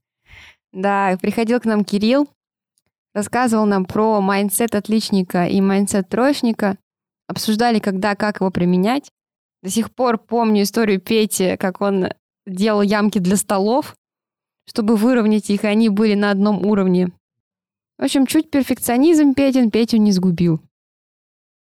Да, 0.74 1.16
приходил 1.22 1.58
к 1.58 1.64
нам 1.64 1.87
Кирилл, 1.87 2.28
рассказывал 3.14 3.66
нам 3.66 3.85
про 3.85 4.21
mindset 4.20 4.74
отличника 4.75 5.47
и 5.47 5.61
mindset 5.61 6.09
троечника. 6.09 6.79
Обсуждали, 7.27 7.79
когда, 7.79 8.14
как 8.14 8.40
его 8.40 8.51
применять. 8.51 9.11
До 9.62 9.71
сих 9.71 9.92
пор 9.94 10.18
помню 10.18 10.62
историю 10.62 11.01
Пети, 11.01 11.57
как 11.57 11.81
он 11.81 12.09
делал 12.47 12.83
ямки 12.83 13.18
для 13.18 13.37
столов, 13.37 13.94
чтобы 14.66 14.97
выровнять 14.97 15.51
их, 15.51 15.64
и 15.64 15.66
они 15.66 15.88
были 15.88 16.14
на 16.14 16.31
одном 16.31 16.64
уровне. 16.64 17.09
В 17.99 18.05
общем, 18.05 18.27
чуть 18.27 18.51
перфекционизм 18.51 19.35
Петин 19.35 19.71
Петю 19.71 19.97
не 19.97 20.12
сгубил. 20.12 20.62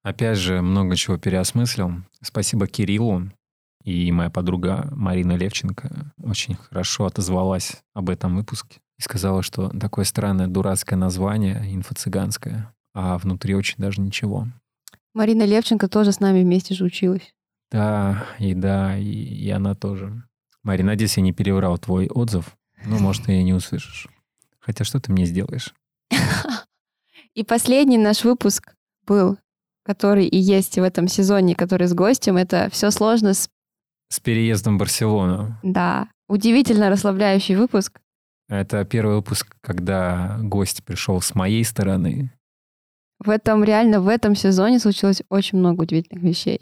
Опять 0.01 0.37
же, 0.37 0.61
много 0.61 0.95
чего 0.95 1.17
переосмыслил. 1.17 1.93
Спасибо 2.21 2.67
Кириллу. 2.67 3.29
И 3.83 4.11
моя 4.11 4.29
подруга 4.29 4.87
Марина 4.91 5.33
Левченко 5.33 6.13
очень 6.23 6.55
хорошо 6.55 7.05
отозвалась 7.05 7.83
об 7.93 8.09
этом 8.09 8.35
выпуске. 8.35 8.79
И 9.03 9.05
сказала, 9.05 9.43
что 9.43 9.67
такое 9.69 10.05
странное 10.05 10.47
дурацкое 10.47 10.97
название, 10.97 11.61
инфо-цыганское, 11.75 12.73
а 12.93 13.17
внутри 13.17 13.53
очень 13.53 13.75
даже 13.77 13.99
ничего. 13.99 14.47
Марина 15.13 15.43
Левченко 15.43 15.89
тоже 15.89 16.13
с 16.13 16.21
нами 16.21 16.41
вместе 16.41 16.73
же 16.73 16.85
училась. 16.85 17.33
Да, 17.69 18.25
и 18.39 18.53
да, 18.53 18.97
и, 18.97 19.03
и 19.03 19.49
она 19.49 19.75
тоже. 19.75 20.23
Марина, 20.63 20.91
надеюсь, 20.91 21.17
я 21.17 21.23
не 21.23 21.33
переврал 21.33 21.77
твой 21.77 22.07
отзыв. 22.07 22.55
Ну, 22.85 22.97
может, 22.97 23.25
ты 23.25 23.37
и 23.37 23.43
не 23.43 23.53
услышишь. 23.53 24.07
Хотя 24.59 24.85
что 24.85 25.01
ты 25.01 25.11
мне 25.11 25.25
сделаешь? 25.25 25.73
И 27.35 27.43
последний 27.43 27.97
наш 27.97 28.23
выпуск 28.23 28.73
был, 29.05 29.37
который 29.83 30.27
и 30.27 30.37
есть 30.37 30.77
в 30.77 30.83
этом 30.83 31.07
сезоне, 31.07 31.55
который 31.55 31.87
с 31.87 31.93
гостем. 31.93 32.37
Это 32.37 32.69
все 32.71 32.91
сложно 32.91 33.33
с... 33.33 33.49
С 34.09 34.19
переездом 34.19 34.75
в 34.75 34.79
Барселону. 34.79 35.57
Да, 35.63 36.09
удивительно 36.29 36.89
расслабляющий 36.89 37.55
выпуск. 37.55 37.99
Это 38.53 38.85
первый 38.85 39.15
выпуск, 39.15 39.55
когда 39.61 40.37
гость 40.39 40.83
пришел 40.83 41.19
с 41.21 41.33
моей 41.33 41.63
стороны. 41.63 42.31
В 43.17 43.31
этом 43.31 43.63
реально 43.63 43.99
в 43.99 44.07
этом 44.07 44.35
сезоне 44.35 44.77
случилось 44.77 45.23
очень 45.29 45.57
много 45.57 45.81
удивительных 45.81 46.23
вещей. 46.23 46.59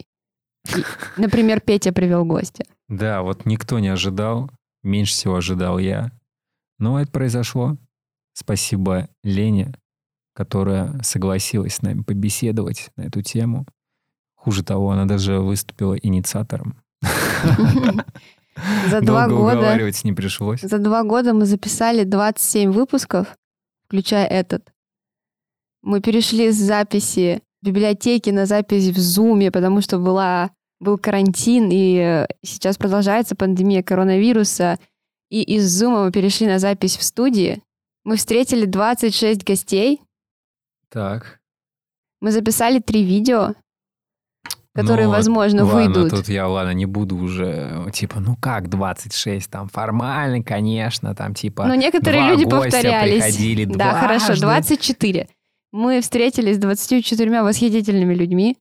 Например, 1.18 1.60
Петя 1.60 1.92
привел 1.92 2.24
гостя. 2.24 2.64
Да, 2.88 3.20
вот 3.20 3.44
никто 3.44 3.78
не 3.78 3.88
ожидал, 3.88 4.50
меньше 4.82 5.12
всего 5.12 5.36
ожидал 5.36 5.78
я. 5.78 6.10
Но 6.78 6.98
это 6.98 7.12
произошло. 7.12 7.76
Спасибо 8.32 9.10
Лене, 9.22 9.74
которая 10.32 10.98
согласилась 11.02 11.74
с 11.74 11.82
нами 11.82 12.00
побеседовать 12.00 12.90
на 12.96 13.02
эту 13.02 13.20
тему. 13.20 13.66
Хуже 14.36 14.64
того, 14.64 14.92
она 14.92 15.04
даже 15.04 15.40
выступила 15.40 15.92
инициатором. 15.92 16.82
За 18.90 19.00
два 19.00 19.26
Долго 19.26 19.42
года, 19.42 19.58
уговаривать 19.58 20.04
не 20.04 20.12
пришлось. 20.12 20.60
за 20.60 20.78
два 20.78 21.02
года 21.04 21.32
мы 21.32 21.46
записали 21.46 22.04
27 22.04 22.70
выпусков, 22.70 23.36
включая 23.86 24.26
этот. 24.26 24.72
Мы 25.82 26.00
перешли 26.00 26.50
с 26.52 26.56
записи 26.56 27.42
в 27.62 27.66
библиотеке 27.66 28.32
на 28.32 28.46
запись 28.46 28.88
в 28.88 28.98
Зуме, 28.98 29.50
потому 29.50 29.80
что 29.80 29.98
была, 29.98 30.50
был 30.80 30.98
карантин, 30.98 31.70
и 31.72 31.96
э, 31.96 32.26
сейчас 32.42 32.76
продолжается 32.76 33.34
пандемия 33.34 33.82
коронавируса. 33.82 34.78
И 35.30 35.42
из 35.42 35.66
Зума 35.70 36.04
мы 36.04 36.12
перешли 36.12 36.46
на 36.46 36.58
запись 36.58 36.96
в 36.96 37.02
студии. 37.02 37.62
Мы 38.04 38.16
встретили 38.16 38.66
26 38.66 39.44
гостей. 39.44 40.00
Так. 40.90 41.40
Мы 42.20 42.30
записали 42.32 42.78
три 42.80 43.02
видео, 43.04 43.54
которые, 44.74 45.06
Ну, 45.06 45.12
возможно, 45.12 45.64
ладно, 45.64 45.80
выйдут. 45.80 46.10
тут 46.10 46.28
я, 46.28 46.48
ладно, 46.48 46.72
не 46.72 46.86
буду 46.86 47.16
уже, 47.16 47.86
типа, 47.92 48.20
ну 48.20 48.36
как 48.36 48.68
26, 48.68 49.50
там 49.50 49.68
формально, 49.68 50.42
конечно, 50.42 51.14
там 51.14 51.34
типа... 51.34 51.66
Но 51.66 51.74
некоторые 51.74 52.28
люди 52.30 52.44
повторялись. 52.44 53.24
приходили 53.24 53.64
да, 53.66 54.00
хорошо, 54.00 54.26
дважды. 54.28 54.46
24. 54.46 55.28
Мы 55.72 56.00
встретились 56.00 56.56
с 56.56 56.58
24 56.58 57.42
восхитительными 57.42 58.14
людьми. 58.14 58.56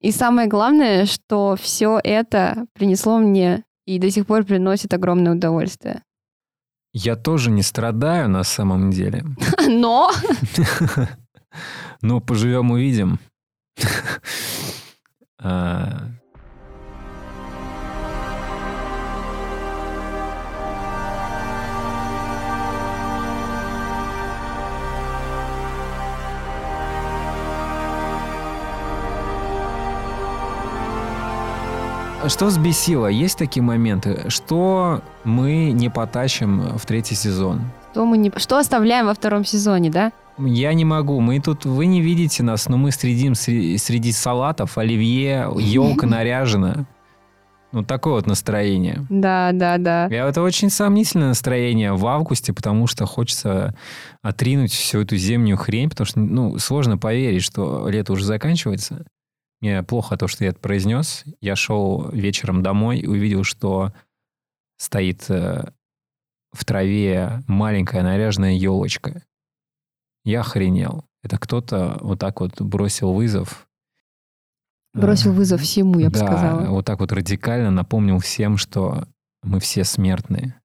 И 0.00 0.12
самое 0.12 0.48
главное, 0.48 1.04
что 1.04 1.56
все 1.60 2.00
это 2.02 2.66
принесло 2.74 3.18
мне 3.18 3.64
и 3.86 3.98
до 3.98 4.10
сих 4.10 4.26
пор 4.26 4.44
приносит 4.44 4.94
огромное 4.94 5.32
удовольствие. 5.34 6.02
Я 6.92 7.16
тоже 7.16 7.50
не 7.50 7.62
страдаю 7.62 8.28
на 8.28 8.42
самом 8.42 8.90
деле. 8.90 9.24
Но 9.68 10.10
Но 12.02 12.20
поживем 12.20 12.70
увидим. 12.70 13.18
А, 15.42 16.06
Что 32.28 32.46
взбесило? 32.46 33.06
Есть 33.06 33.38
такие 33.38 33.62
моменты? 33.62 34.26
Что 34.28 35.02
мы 35.24 35.72
не 35.72 35.88
потащим 35.88 36.76
в 36.78 36.86
третий 36.86 37.14
сезон? 37.14 37.62
что, 37.90 38.06
мы 38.06 38.18
не... 38.18 38.32
что 38.36 38.58
оставляем 38.58 39.06
во 39.06 39.14
втором 39.14 39.44
сезоне, 39.44 39.90
да? 39.90 40.12
Я 40.46 40.72
не 40.74 40.84
могу. 40.84 41.20
Мы 41.20 41.40
тут, 41.40 41.64
вы 41.64 41.86
не 41.86 42.00
видите 42.00 42.42
нас, 42.42 42.68
но 42.68 42.76
мы 42.76 42.92
среди, 42.92 43.32
среди, 43.34 43.78
среди 43.78 44.12
салатов, 44.12 44.78
оливье, 44.78 45.50
елка 45.58 46.06
наряжена. 46.08 46.86
Ну, 47.72 47.84
такое 47.84 48.14
вот 48.14 48.26
настроение. 48.26 49.06
Да, 49.08 49.50
да, 49.52 49.78
да. 49.78 50.08
И 50.08 50.14
это 50.14 50.42
очень 50.42 50.70
сомнительное 50.70 51.28
настроение 51.28 51.92
в 51.92 52.04
августе, 52.06 52.52
потому 52.52 52.88
что 52.88 53.06
хочется 53.06 53.76
отринуть 54.22 54.72
всю 54.72 55.02
эту 55.02 55.16
зимнюю 55.16 55.56
хрень, 55.56 55.88
потому 55.88 56.06
что, 56.06 56.18
ну, 56.18 56.58
сложно 56.58 56.98
поверить, 56.98 57.44
что 57.44 57.88
лето 57.88 58.12
уже 58.12 58.24
заканчивается. 58.24 59.06
Мне 59.60 59.82
плохо 59.82 60.16
то, 60.16 60.26
что 60.26 60.44
я 60.44 60.50
это 60.50 60.58
произнес. 60.58 61.24
Я 61.40 61.54
шел 61.54 62.08
вечером 62.10 62.62
домой 62.62 62.98
и 62.98 63.06
увидел, 63.06 63.44
что 63.44 63.92
стоит 64.78 65.26
э, 65.28 65.70
в 66.52 66.64
траве 66.64 67.42
маленькая 67.46 68.02
наряженная 68.02 68.54
елочка. 68.54 69.22
Я 70.24 70.40
охренел. 70.40 71.04
Это 71.22 71.38
кто-то 71.38 71.98
вот 72.00 72.18
так 72.18 72.40
вот 72.40 72.60
бросил 72.60 73.12
вызов. 73.12 73.66
Бросил 74.92 75.32
вызов 75.32 75.60
всему, 75.60 75.98
я 76.00 76.10
бы 76.10 76.18
да, 76.18 76.26
сказала. 76.26 76.66
вот 76.70 76.84
так 76.84 76.98
вот 77.00 77.12
радикально 77.12 77.70
напомнил 77.70 78.18
всем, 78.18 78.56
что 78.56 79.06
мы 79.42 79.60
все 79.60 79.84
смертные. 79.84 80.60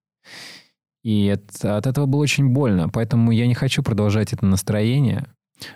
И 1.03 1.25
это- 1.25 1.77
от 1.77 1.85
этого 1.85 2.07
было 2.07 2.21
очень 2.21 2.49
больно, 2.49 2.89
поэтому 2.89 3.31
я 3.31 3.45
не 3.45 3.53
хочу 3.53 3.83
продолжать 3.83 4.33
это 4.33 4.45
настроение. 4.45 5.27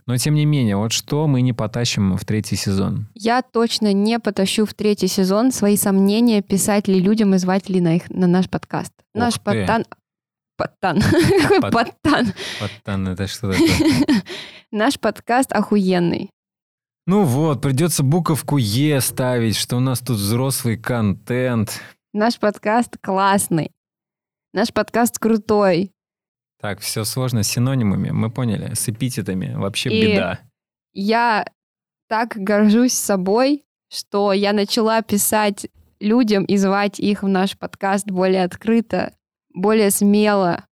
Но 0.07 0.17
тем 0.17 0.33
не 0.33 0.45
менее, 0.45 0.75
вот 0.75 0.91
что 0.91 1.27
мы 1.27 1.41
не 1.41 1.53
потащим 1.53 2.17
в 2.17 2.25
третий 2.25 2.55
сезон? 2.55 3.07
Я 3.13 3.41
точно 3.41 3.93
не 3.93 4.19
потащу 4.19 4.65
в 4.65 4.73
третий 4.73 5.07
сезон 5.07 5.51
свои 5.51 5.77
сомнения, 5.77 6.41
писать 6.41 6.87
ли 6.87 6.99
людям 6.99 7.35
и 7.35 7.37
звать 7.37 7.69
ли 7.69 7.79
на, 7.79 7.95
их, 7.95 8.09
на 8.09 8.27
наш 8.27 8.49
подкаст. 8.49 8.91
наш 9.13 9.35
Ух 9.35 9.43
ты. 9.43 9.45
подтан... 9.45 9.85
Подтан. 10.59 11.01
Какой 11.41 11.61
Под- 11.61 11.71
подтан? 11.71 12.33
Потан, 12.59 13.07
это 13.07 13.27
что 13.27 13.53
такое? 13.53 13.69
Наш 14.71 14.99
подкаст 14.99 15.53
охуенный. 15.53 16.29
Ну 17.07 17.23
вот, 17.23 17.61
придется 17.61 18.03
буковку 18.03 18.57
Е 18.57 18.99
ставить, 18.99 19.55
что 19.55 19.77
у 19.77 19.79
нас 19.79 19.99
тут 20.01 20.17
взрослый 20.17 20.77
контент. 20.77 21.81
Наш 22.11 22.37
подкаст 22.37 22.97
классный. 23.01 23.71
Наш 24.53 24.73
подкаст 24.73 25.17
крутой. 25.17 25.93
Так, 26.61 26.81
все 26.81 27.05
сложно 27.05 27.41
с 27.43 27.47
синонимами, 27.47 28.09
мы 28.09 28.29
поняли. 28.29 28.73
С 28.73 28.89
эпитетами 28.89 29.53
вообще 29.55 29.89
И- 29.89 30.01
беда. 30.11 30.39
Я 30.91 31.45
так 32.09 32.33
горжусь 32.35 32.93
собой, 32.93 33.63
что 33.89 34.33
я 34.33 34.51
начала 34.51 35.01
писать 35.03 35.67
людям 36.01 36.43
и 36.43 36.57
звать 36.57 36.99
их 36.99 37.23
в 37.23 37.29
наш 37.29 37.57
подкаст 37.57 38.07
более 38.07 38.43
открыто, 38.43 39.13
более 39.53 39.91
смело, 39.91 40.65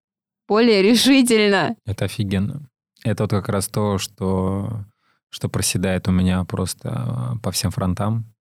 более 0.48 0.82
решительно. 0.82 1.76
Это 1.86 2.06
офигенно. 2.06 2.68
Это 3.04 3.24
вот 3.24 3.32
как 3.32 3.50
раз 3.50 3.68
то, 3.68 3.98
что, 3.98 4.86
что 5.30 5.50
проседает 5.50 6.08
у 6.08 6.12
меня 6.12 6.44
просто 6.46 7.34
э, 7.36 7.40
по 7.40 7.52
всем 7.52 7.72
фронтам. 7.72 8.34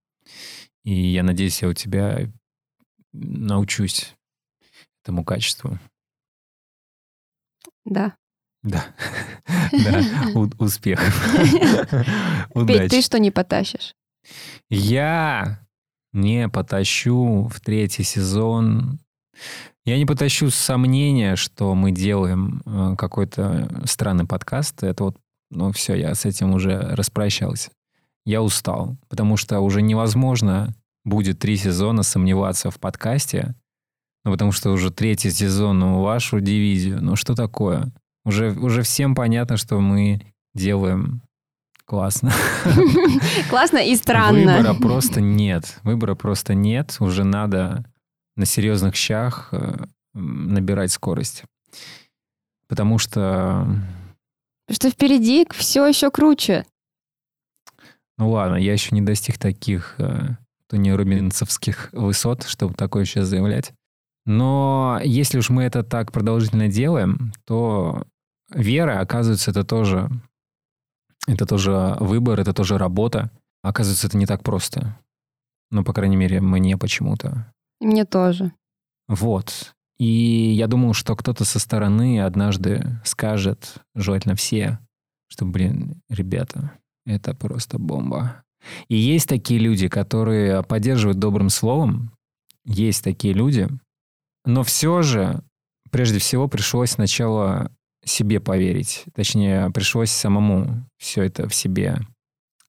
И 0.84 0.93
я 0.93 1.24
надеюсь, 1.24 1.62
я 1.62 1.67
у 1.67 1.74
тебя 1.74 2.19
научусь 3.13 4.15
этому 5.04 5.24
качеству. 5.24 5.78
Да. 7.86 8.15
Да. 8.63 8.86
Да. 9.71 10.02
У- 10.36 10.63
Успехов. 10.63 11.36
Петь, 12.67 12.91
ты 12.91 13.02
что 13.02 13.19
не 13.19 13.30
потащишь? 13.32 13.93
Я 14.69 15.60
не 16.13 16.48
потащу 16.50 17.48
в 17.52 17.60
третий 17.60 18.04
сезон. 18.04 19.00
Я 19.86 19.98
не 19.98 20.06
потащу 20.06 20.50
сомнения, 20.50 21.36
что 21.36 21.76
мы 21.76 21.91
делаем 21.91 22.62
э, 22.65 22.95
какой-то 22.98 23.84
странный 23.86 24.26
подкаст. 24.26 24.84
Это 24.84 25.06
вот, 25.06 25.17
ну 25.52 25.71
все, 25.71 25.95
я 25.95 26.15
с 26.15 26.26
этим 26.26 26.54
уже 26.54 26.80
распрощался. 26.80 27.71
Я 28.26 28.41
устал, 28.41 28.98
потому 29.10 29.38
что 29.38 29.60
уже 29.60 29.82
невозможно 29.82 30.74
будет 31.04 31.39
три 31.39 31.56
сезона 31.56 32.04
сомневаться 32.04 32.71
в 32.71 32.80
подкасте, 32.80 33.54
ну 34.24 34.32
потому 34.32 34.52
что 34.52 34.71
уже 34.71 34.91
третий 34.91 35.30
сезон 35.30 35.80
ну, 35.80 36.02
вашу 36.02 36.41
дивизию. 36.41 37.02
Ну 37.02 37.15
что 37.15 37.36
такое? 37.36 37.91
Уже, 38.26 38.52
уже 38.52 38.82
всем 38.82 39.13
понятно, 39.13 39.56
что 39.56 39.80
мы 39.80 40.21
делаем 40.56 41.21
классно. 41.86 42.34
Классно 43.50 43.78
и 43.78 43.95
странно. 43.95 44.58
Выбора 44.58 44.74
просто 44.74 45.21
нет. 45.21 45.80
Выбора 45.84 46.15
просто 46.15 46.56
нет. 46.56 46.98
Уже 47.00 47.24
надо 47.24 47.86
на 48.36 48.45
серьезных 48.45 48.95
щах 48.95 49.50
э, 49.52 49.86
набирать 50.13 50.91
скорость. 50.91 51.43
Потому 52.67 52.98
что, 52.98 53.67
Что 54.69 54.89
впереди 54.89 55.45
все 55.52 55.86
еще 55.86 56.10
круче. 56.12 56.65
ну 58.17 58.30
ладно, 58.32 58.56
я 58.56 58.74
еще 58.74 58.95
не 58.95 59.02
достиг 59.02 59.38
таких 59.38 59.95
э, 60.00 60.38
Тони 60.67 60.89
Робинсовских 60.89 61.89
высот, 61.91 62.43
чтобы 62.43 62.74
такое 62.74 63.06
сейчас 63.06 63.28
заявлять. 63.28 63.74
Но 64.26 65.00
если 65.04 65.38
уж 65.38 65.50
мы 65.50 65.63
это 65.63 65.84
так 65.84 66.12
продолжительно 66.12 66.67
делаем, 66.67 67.32
то 67.45 68.08
вера, 68.50 69.00
оказывается, 69.00 69.52
это 69.52 69.63
тоже, 69.63 70.10
это 71.28 71.45
тоже 71.45 71.95
выбор, 72.00 72.39
это 72.39 72.54
тоже 72.54 72.78
работа. 72.80 73.30
Оказывается, 73.62 74.08
это 74.08 74.17
не 74.17 74.26
так 74.26 74.43
просто. 74.43 74.98
Ну, 75.71 75.84
по 75.84 75.93
крайней 75.93 76.15
мере, 76.15 76.41
мне 76.41 76.78
почему-то. 76.78 77.52
И 77.81 77.85
Мне 77.85 78.05
тоже. 78.05 78.51
Вот. 79.07 79.73
И 79.97 80.05
я 80.05 80.67
думал, 80.67 80.93
что 80.93 81.15
кто-то 81.15 81.45
со 81.45 81.59
стороны 81.59 82.21
однажды 82.21 82.99
скажет, 83.05 83.75
желательно 83.93 84.35
все, 84.35 84.79
что, 85.27 85.45
блин, 85.45 86.01
ребята, 86.09 86.71
это 87.05 87.33
просто 87.33 87.79
бомба. 87.79 88.43
И 88.88 88.95
есть 88.95 89.29
такие 89.29 89.59
люди, 89.59 89.88
которые 89.88 90.63
поддерживают 90.63 91.19
добрым 91.19 91.49
словом, 91.49 92.11
есть 92.65 93.03
такие 93.03 93.33
люди, 93.33 93.69
но 94.43 94.63
все 94.63 95.01
же, 95.01 95.41
прежде 95.91 96.19
всего, 96.19 96.47
пришлось 96.47 96.91
сначала 96.91 97.71
себе 98.03 98.39
поверить. 98.39 99.05
Точнее, 99.13 99.69
пришлось 99.71 100.11
самому 100.11 100.88
все 100.97 101.23
это 101.23 101.47
в 101.47 101.55
себе 101.55 101.99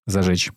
зажечь. 0.07 0.51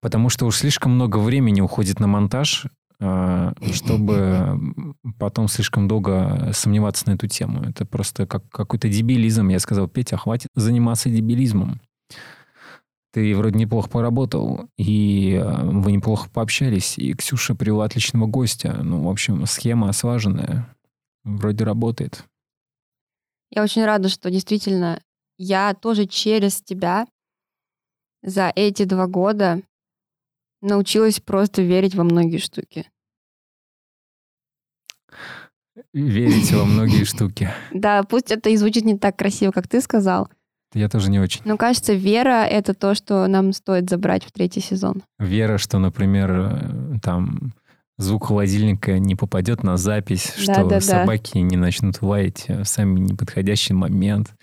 Потому 0.00 0.28
что 0.28 0.46
уж 0.46 0.58
слишком 0.58 0.92
много 0.92 1.18
времени 1.18 1.60
уходит 1.62 2.00
на 2.00 2.06
монтаж, 2.06 2.66
чтобы 2.98 4.94
потом 5.18 5.48
слишком 5.48 5.88
долго 5.88 6.50
сомневаться 6.52 7.08
на 7.08 7.14
эту 7.14 7.26
тему. 7.26 7.62
Это 7.62 7.84
просто 7.84 8.26
как 8.26 8.48
какой-то 8.50 8.88
дебилизм. 8.88 9.48
Я 9.48 9.58
сказал, 9.58 9.88
Петя, 9.88 10.16
хватит 10.16 10.48
заниматься 10.54 11.10
дебилизмом. 11.10 11.80
Ты 13.12 13.36
вроде 13.36 13.58
неплохо 13.58 13.88
поработал, 13.88 14.68
и 14.76 15.40
э, 15.40 15.70
вы 15.70 15.92
неплохо 15.92 16.28
пообщались, 16.28 16.98
и 16.98 17.14
Ксюша 17.14 17.54
привела 17.54 17.84
отличного 17.84 18.26
гостя. 18.26 18.80
Ну, 18.82 19.04
в 19.04 19.08
общем, 19.08 19.46
схема 19.46 19.92
слаженная. 19.92 20.74
Вроде 21.22 21.62
работает. 21.62 22.24
Я 23.50 23.62
очень 23.62 23.84
рада, 23.84 24.08
что 24.08 24.32
действительно 24.32 25.00
я 25.38 25.74
тоже 25.74 26.06
через 26.06 26.60
тебя 26.60 27.06
за 28.20 28.52
эти 28.54 28.84
два 28.84 29.06
года 29.06 29.62
научилась 30.64 31.20
просто 31.20 31.62
верить 31.62 31.94
во 31.94 32.04
многие 32.04 32.38
штуки. 32.38 32.86
Верите 35.92 36.56
во 36.56 36.64
многие 36.64 37.04
штуки. 37.04 37.50
Да, 37.72 38.02
пусть 38.04 38.30
это 38.30 38.50
и 38.50 38.56
звучит 38.56 38.84
не 38.84 38.98
так 38.98 39.16
красиво, 39.16 39.50
как 39.52 39.68
ты 39.68 39.80
сказал, 39.80 40.28
Я 40.72 40.88
тоже 40.88 41.10
не 41.10 41.18
очень. 41.20 41.42
но 41.44 41.56
кажется, 41.56 41.94
вера— 41.94 42.44
это 42.50 42.74
то, 42.74 42.94
что 42.94 43.26
нам 43.26 43.52
стоит 43.52 43.88
забрать 43.90 44.24
в 44.24 44.32
третий 44.32 44.60
сезон. 44.60 45.02
Вера, 45.18 45.58
что, 45.58 45.78
например, 45.78 46.30
э, 46.30 46.98
там 47.02 47.54
звук 47.98 48.26
холодильника 48.28 48.98
не 48.98 49.14
попадет 49.16 49.62
на 49.62 49.76
запись, 49.76 50.32
что 50.36 50.54
Да-да-да. 50.54 50.80
собаки 50.80 51.38
не 51.38 51.56
начнут 51.56 52.00
лаять 52.02 52.46
в 52.48 52.64
самый 52.64 53.00
неподходящий 53.00 53.74
момент, 53.74 54.34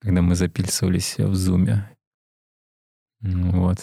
когда 0.00 0.22
мы 0.22 0.34
записывались 0.36 1.16
в 1.18 1.34
зуме. 1.34 1.90
Вот. 3.20 3.78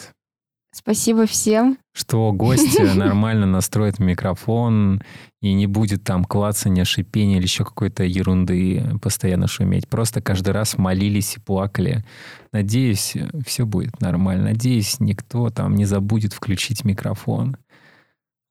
Спасибо 0.74 1.24
всем. 1.26 1.78
Что 1.94 2.32
гость 2.32 2.78
нормально 2.96 3.46
настроит 3.46 4.00
микрофон 4.00 5.02
и 5.40 5.52
не 5.52 5.68
будет 5.68 6.02
там 6.02 6.24
клацания, 6.24 6.84
шипения 6.84 7.36
или 7.36 7.44
еще 7.44 7.64
какой-то 7.64 8.02
ерунды 8.02 8.82
постоянно 9.00 9.46
шуметь. 9.46 9.88
Просто 9.88 10.20
каждый 10.20 10.50
раз 10.50 10.76
молились 10.76 11.36
и 11.36 11.40
плакали. 11.40 12.04
Надеюсь, 12.52 13.14
все 13.46 13.64
будет 13.64 14.00
нормально. 14.00 14.46
Надеюсь, 14.46 14.98
никто 14.98 15.48
там 15.50 15.76
не 15.76 15.84
забудет 15.84 16.32
включить 16.32 16.84
микрофон. 16.84 17.56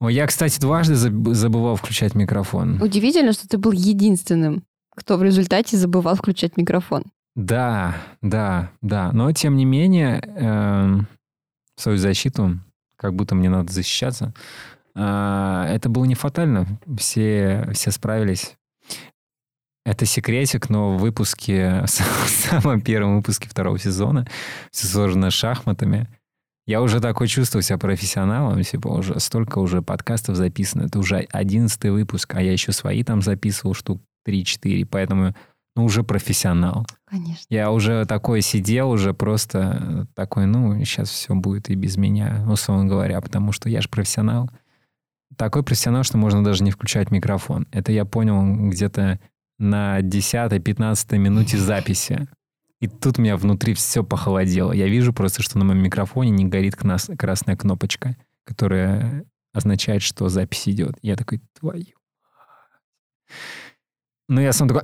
Я, 0.01 0.25
кстати, 0.25 0.59
дважды 0.59 0.93
заб- 0.93 1.33
забывал 1.33 1.75
включать 1.75 2.15
микрофон. 2.15 2.81
Удивительно, 2.81 3.33
что 3.33 3.47
ты 3.47 3.57
был 3.57 3.71
единственным, 3.71 4.63
кто 4.95 5.17
в 5.17 5.23
результате 5.23 5.75
забывал 5.75 6.15
включать 6.15 6.55
микрофон. 6.55 7.03
Да, 7.35 7.95
да, 8.21 8.69
да. 8.81 9.11
Но, 9.11 9.31
тем 9.31 9.55
не 9.55 9.65
менее, 9.65 10.21
в 11.11 11.12
свою 11.83 11.97
защиту, 11.97 12.59
как 12.97 13.13
будто 13.13 13.35
мне 13.35 13.49
надо 13.49 13.71
защищаться, 13.71 14.33
а, 14.95 15.67
это 15.67 15.89
было 15.89 16.05
не 16.05 16.15
фатально. 16.15 16.65
Все, 16.97 17.69
все 17.73 17.91
справились. 17.91 18.55
Это 19.85 20.05
секретик, 20.05 20.69
но 20.69 20.95
в 20.95 20.99
выпуске, 20.99 21.83
в 21.85 22.29
самом 22.29 22.81
первом 22.81 23.17
выпуске 23.17 23.49
второго 23.49 23.77
сезона, 23.79 24.25
все 24.71 24.87
сложено 24.87 25.29
шахматами. 25.29 26.07
Я 26.65 26.81
уже 26.81 27.01
такой 27.01 27.27
чувствую 27.27 27.61
себя 27.61 27.77
профессионалом, 27.77 28.61
типа 28.63 28.87
уже 28.87 29.19
столько 29.19 29.59
уже 29.59 29.81
подкастов 29.81 30.37
записано. 30.37 30.83
Это 30.83 30.97
уже 30.99 31.27
одиннадцатый 31.31 31.91
выпуск, 31.91 32.33
а 32.35 32.41
я 32.41 32.53
еще 32.53 32.71
свои 32.71 33.03
там 33.03 33.21
записывал 33.21 33.73
штук 33.73 34.01
3-4, 34.25 34.85
поэтому 34.89 35.35
ну, 35.75 35.83
уже 35.83 36.03
профессионал. 36.03 36.85
Конечно. 37.13 37.45
Я 37.51 37.69
уже 37.69 38.05
такой 38.05 38.41
сидел, 38.41 38.89
уже 38.89 39.13
просто 39.13 40.07
такой, 40.15 40.47
ну, 40.47 40.83
сейчас 40.83 41.11
все 41.11 41.35
будет 41.35 41.69
и 41.69 41.75
без 41.75 41.95
меня, 41.95 42.43
условно 42.49 42.85
говоря, 42.85 43.21
потому 43.21 43.51
что 43.51 43.69
я 43.69 43.81
же 43.81 43.87
профессионал. 43.87 44.49
Такой 45.37 45.61
профессионал, 45.61 46.01
что 46.01 46.17
можно 46.17 46.43
даже 46.43 46.63
не 46.63 46.71
включать 46.71 47.11
микрофон. 47.11 47.67
Это 47.71 47.91
я 47.91 48.05
понял 48.05 48.67
где-то 48.67 49.19
на 49.59 49.99
10-15 49.99 51.17
минуте 51.19 51.59
записи. 51.59 52.27
И 52.79 52.87
тут 52.87 53.19
у 53.19 53.21
меня 53.21 53.37
внутри 53.37 53.75
все 53.75 54.03
похолодело. 54.03 54.71
Я 54.71 54.87
вижу 54.87 55.13
просто, 55.13 55.43
что 55.43 55.59
на 55.59 55.65
моем 55.65 55.83
микрофоне 55.83 56.31
не 56.31 56.45
горит 56.45 56.75
красная 56.75 57.55
кнопочка, 57.55 58.17
которая 58.43 59.23
означает, 59.53 60.01
что 60.01 60.29
запись 60.29 60.67
идет. 60.67 60.97
Я 61.03 61.15
такой, 61.15 61.41
твою 61.59 61.85
мать». 61.85 61.93
Ну, 64.29 64.39
я 64.39 64.53
сам 64.53 64.69
такой, 64.69 64.81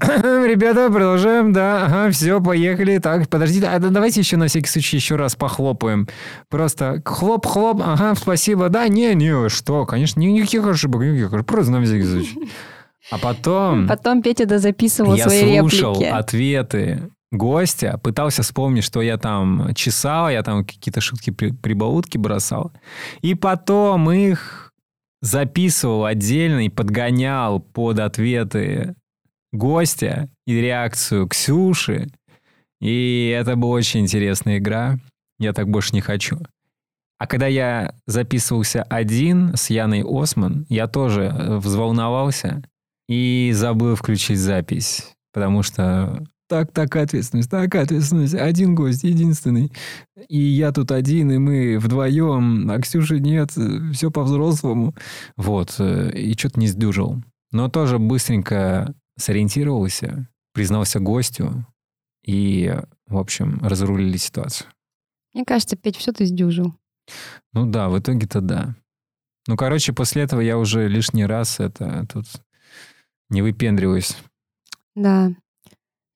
ребята, 0.49 0.89
продолжаем, 0.91 1.53
да, 1.53 1.85
ага, 1.85 2.11
все, 2.11 2.41
поехали. 2.41 2.97
Так, 2.97 3.29
подождите, 3.29 3.67
а 3.67 3.79
да 3.79 3.89
давайте 3.89 4.19
еще 4.19 4.35
на 4.35 4.47
всякий 4.47 4.67
случай 4.67 4.97
еще 4.97 5.15
раз 5.15 5.35
похлопаем. 5.35 6.07
Просто 6.49 7.01
хлоп-хлоп, 7.05 7.81
ага, 7.81 8.15
спасибо, 8.15 8.67
да, 8.69 8.87
не, 8.89 9.15
не, 9.15 9.47
что, 9.49 9.85
конечно, 9.85 10.19
ни- 10.19 10.25
никаких 10.27 10.65
ошибок, 10.67 11.01
никаких 11.03 11.27
ошибок, 11.27 11.45
просто 11.45 11.71
на 11.71 11.81
всякий 11.83 12.03
случай. 12.03 12.49
А 13.11 13.17
потом 13.17 13.87
Потом 13.87 14.21
Петя 14.21 14.45
дозаписывал 14.45 15.15
я 15.15 15.23
свои 15.29 15.57
слушал 15.59 15.93
реплики. 15.93 16.09
ответы 16.11 17.09
гостя, 17.31 17.97
пытался 18.03 18.43
вспомнить, 18.43 18.83
что 18.83 19.01
я 19.01 19.17
там 19.17 19.73
чесал, 19.73 20.29
я 20.29 20.43
там 20.43 20.65
какие-то 20.65 20.99
шутки, 20.99 21.29
при- 21.29 21.51
прибаутки 21.53 22.17
бросал. 22.17 22.71
И 23.21 23.35
потом 23.35 24.11
их 24.11 24.73
записывал 25.21 26.05
отдельно 26.05 26.65
и 26.65 26.69
подгонял 26.69 27.59
под 27.61 27.99
ответы 27.99 28.95
гостя 29.51 30.29
и 30.45 30.59
реакцию 30.59 31.27
Ксюши. 31.27 32.09
И 32.81 33.33
это 33.35 33.55
была 33.55 33.73
очень 33.73 34.01
интересная 34.01 34.57
игра. 34.57 34.99
Я 35.37 35.53
так 35.53 35.69
больше 35.69 35.93
не 35.93 36.01
хочу. 36.01 36.39
А 37.17 37.27
когда 37.27 37.47
я 37.47 37.93
записывался 38.07 38.83
один 38.83 39.55
с 39.55 39.69
Яной 39.69 40.03
Осман, 40.05 40.65
я 40.69 40.87
тоже 40.87 41.23
э, 41.23 41.57
взволновался 41.57 42.63
и 43.09 43.51
забыл 43.53 43.95
включить 43.95 44.39
запись, 44.39 45.11
потому 45.33 45.61
что 45.61 46.23
так, 46.49 46.71
такая 46.71 47.03
ответственность, 47.03 47.51
такая 47.51 47.83
ответственность. 47.83 48.33
Один 48.33 48.73
гость, 48.73 49.03
единственный. 49.03 49.71
И 50.29 50.39
я 50.39 50.71
тут 50.71 50.91
один, 50.91 51.31
и 51.31 51.37
мы 51.37 51.77
вдвоем, 51.77 52.71
а 52.71 52.79
Ксюши 52.79 53.19
нет, 53.19 53.51
все 53.93 54.09
по-взрослому. 54.09 54.95
Вот, 55.37 55.75
э, 55.77 56.11
и 56.15 56.35
что-то 56.37 56.59
не 56.59 56.67
сдюжил. 56.67 57.21
Но 57.51 57.69
тоже 57.69 57.99
быстренько 57.99 58.95
сориентировался, 59.19 60.27
признался 60.53 60.99
гостю, 60.99 61.65
и, 62.23 62.75
в 63.07 63.17
общем, 63.17 63.59
разрулили 63.61 64.17
ситуацию. 64.17 64.69
Мне 65.33 65.45
кажется, 65.45 65.75
Петь, 65.75 65.97
все 65.97 66.11
ты 66.11 66.25
сдюжил. 66.25 66.73
Ну 67.53 67.65
да, 67.65 67.89
в 67.89 67.99
итоге-то 67.99 68.41
да. 68.41 68.75
Ну, 69.47 69.55
короче, 69.57 69.93
после 69.93 70.23
этого 70.23 70.41
я 70.41 70.57
уже 70.57 70.87
лишний 70.87 71.25
раз 71.25 71.59
это 71.59 72.05
тут 72.11 72.25
не 73.29 73.41
выпендриваюсь. 73.41 74.17
Да. 74.95 75.31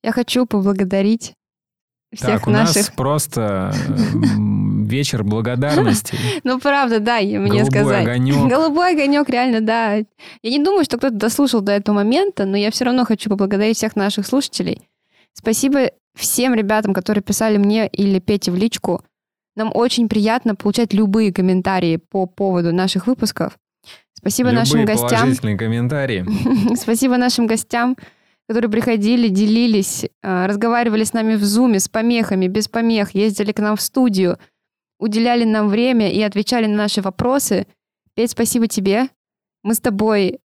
Я 0.04 0.12
хочу 0.12 0.46
поблагодарить 0.46 1.34
всех 2.14 2.42
так, 2.42 2.48
у 2.48 2.52
наших... 2.52 2.76
нас 2.76 2.90
просто 2.92 3.74
вечер 4.94 5.24
благодарности. 5.24 6.16
Ну, 6.44 6.60
правда, 6.60 7.00
да, 7.00 7.20
мне 7.20 7.40
Голубой 7.40 7.66
сказать. 7.66 8.04
огонек. 8.04 8.36
Голубой 8.50 8.94
огонек, 8.94 9.30
реально, 9.30 9.62
да. 9.62 9.96
Я 9.96 10.06
не 10.44 10.64
думаю, 10.64 10.86
что 10.86 10.98
кто-то 10.98 11.16
дослушал 11.16 11.62
до 11.62 11.72
этого 11.72 11.96
момента, 11.96 12.46
но 12.46 12.58
я 12.58 12.70
все 12.72 12.86
равно 12.86 13.06
хочу 13.06 13.30
поблагодарить 13.30 13.78
всех 13.78 13.96
наших 13.96 14.26
слушателей. 14.26 14.88
Спасибо 15.34 15.92
всем 16.16 16.54
ребятам, 16.54 16.94
которые 16.94 17.24
писали 17.24 17.58
мне 17.58 17.88
или 17.88 18.20
Пете 18.20 18.52
в 18.52 18.56
личку. 18.56 19.02
Нам 19.56 19.72
очень 19.74 20.10
приятно 20.10 20.56
получать 20.56 20.94
любые 20.94 21.34
комментарии 21.34 21.98
по 21.98 22.26
поводу 22.26 22.74
наших 22.74 23.08
выпусков. 23.08 23.58
Спасибо 24.14 24.50
Любые 24.50 24.60
нашим 24.60 24.86
гостям. 24.86 25.10
положительные 25.10 25.58
комментарии. 25.58 26.26
Спасибо 26.76 27.18
нашим 27.18 27.46
гостям, 27.46 27.98
которые 28.48 28.72
приходили, 28.72 29.28
делились, 29.28 30.06
э, 30.06 30.46
разговаривали 30.46 31.04
с 31.04 31.14
нами 31.14 31.36
в 31.36 31.44
зуме, 31.44 31.80
с 31.80 31.90
помехами, 31.90 32.48
без 32.48 32.68
помех, 32.68 33.16
ездили 33.16 33.52
к 33.52 33.60
нам 33.60 33.76
в 33.76 33.82
студию, 33.82 34.38
уделяли 35.04 35.44
нам 35.44 35.68
время 35.68 36.10
и 36.10 36.22
отвечали 36.22 36.66
на 36.66 36.78
наши 36.78 37.02
вопросы. 37.02 37.68
Петь, 38.16 38.32
спасибо 38.32 38.68
тебе. 38.68 39.10
Мы 39.62 39.76
с 39.76 39.80
тобой 39.80 40.40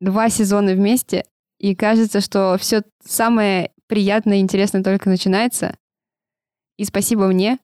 два 0.00 0.28
сезона 0.30 0.72
вместе, 0.72 1.24
и 1.60 1.76
кажется, 1.76 2.20
что 2.20 2.56
все 2.58 2.82
самое 3.04 3.70
приятное 3.86 4.38
и 4.38 4.40
интересное 4.40 4.82
только 4.82 5.08
начинается. 5.08 5.76
И 6.76 6.84
спасибо 6.84 7.26
мне 7.28 7.58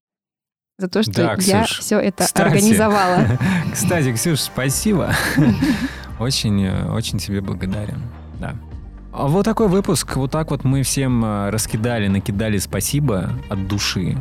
за 0.79 0.89
то, 0.89 1.03
что 1.03 1.13
Да, 1.13 1.37
я 1.41 1.65
Ксюш, 1.65 1.81
все 1.81 1.99
это 1.99 2.25
кстати. 2.25 2.47
организовала. 2.47 3.39
Кстати, 3.73 4.13
Ксюш, 4.13 4.41
спасибо. 4.41 5.13
Очень, 6.21 6.67
очень 6.69 7.19
тебе 7.19 7.43
благодарен. 7.43 8.01
Да. 8.41 8.57
А 9.13 9.27
Вот 9.27 9.45
такой 9.45 9.69
выпуск. 9.69 10.17
Вот 10.17 10.31
так 10.31 10.51
вот 10.51 10.65
мы 10.65 10.83
всем 10.83 11.23
э, 11.23 11.51
раскидали, 11.51 12.09
накидали 12.09 12.57
спасибо 12.57 13.31
от 13.51 13.69
души. 13.69 14.17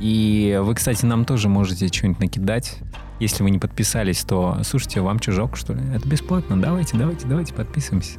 И 0.00 0.58
вы, 0.62 0.74
кстати, 0.74 1.04
нам 1.04 1.24
тоже 1.24 1.48
можете 1.48 1.88
что-нибудь 1.88 2.20
накидать. 2.20 2.78
Если 3.18 3.42
вы 3.42 3.50
не 3.50 3.58
подписались, 3.58 4.22
то 4.22 4.58
слушайте, 4.62 5.00
вам 5.00 5.18
чужок, 5.18 5.56
что 5.56 5.72
ли? 5.72 5.80
Это 5.92 6.08
бесплатно. 6.08 6.60
Давайте, 6.60 6.96
давайте, 6.96 7.26
давайте, 7.26 7.52
подписываемся. 7.52 8.18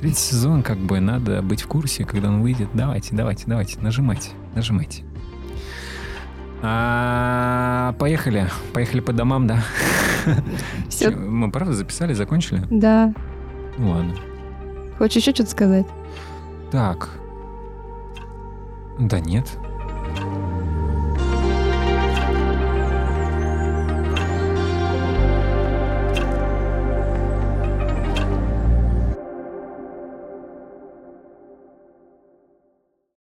Третий 0.00 0.16
сезон, 0.20 0.62
как 0.62 0.78
бы, 0.78 0.98
надо 1.00 1.42
быть 1.42 1.60
в 1.62 1.66
курсе, 1.66 2.04
когда 2.04 2.28
он 2.28 2.40
выйдет. 2.40 2.68
Давайте, 2.72 3.14
давайте, 3.14 3.44
давайте, 3.46 3.78
нажимайте, 3.80 4.30
нажимайте. 4.54 5.04
А, 6.62 7.94
поехали. 7.98 8.48
Поехали 8.72 9.00
по 9.00 9.12
домам, 9.12 9.46
да? 9.46 9.62
Чё, 10.88 11.10
Мы 11.12 11.50
правда 11.50 11.74
записали, 11.74 12.14
закончили? 12.14 12.62
Да. 12.70 13.12
Ну 13.78 13.90
ладно. 13.90 14.14
Хочешь 14.98 15.16
еще 15.22 15.32
что-то 15.34 15.50
сказать? 15.50 15.86
Так. 16.70 17.10
Да 18.98 19.20
нет. 19.20 19.46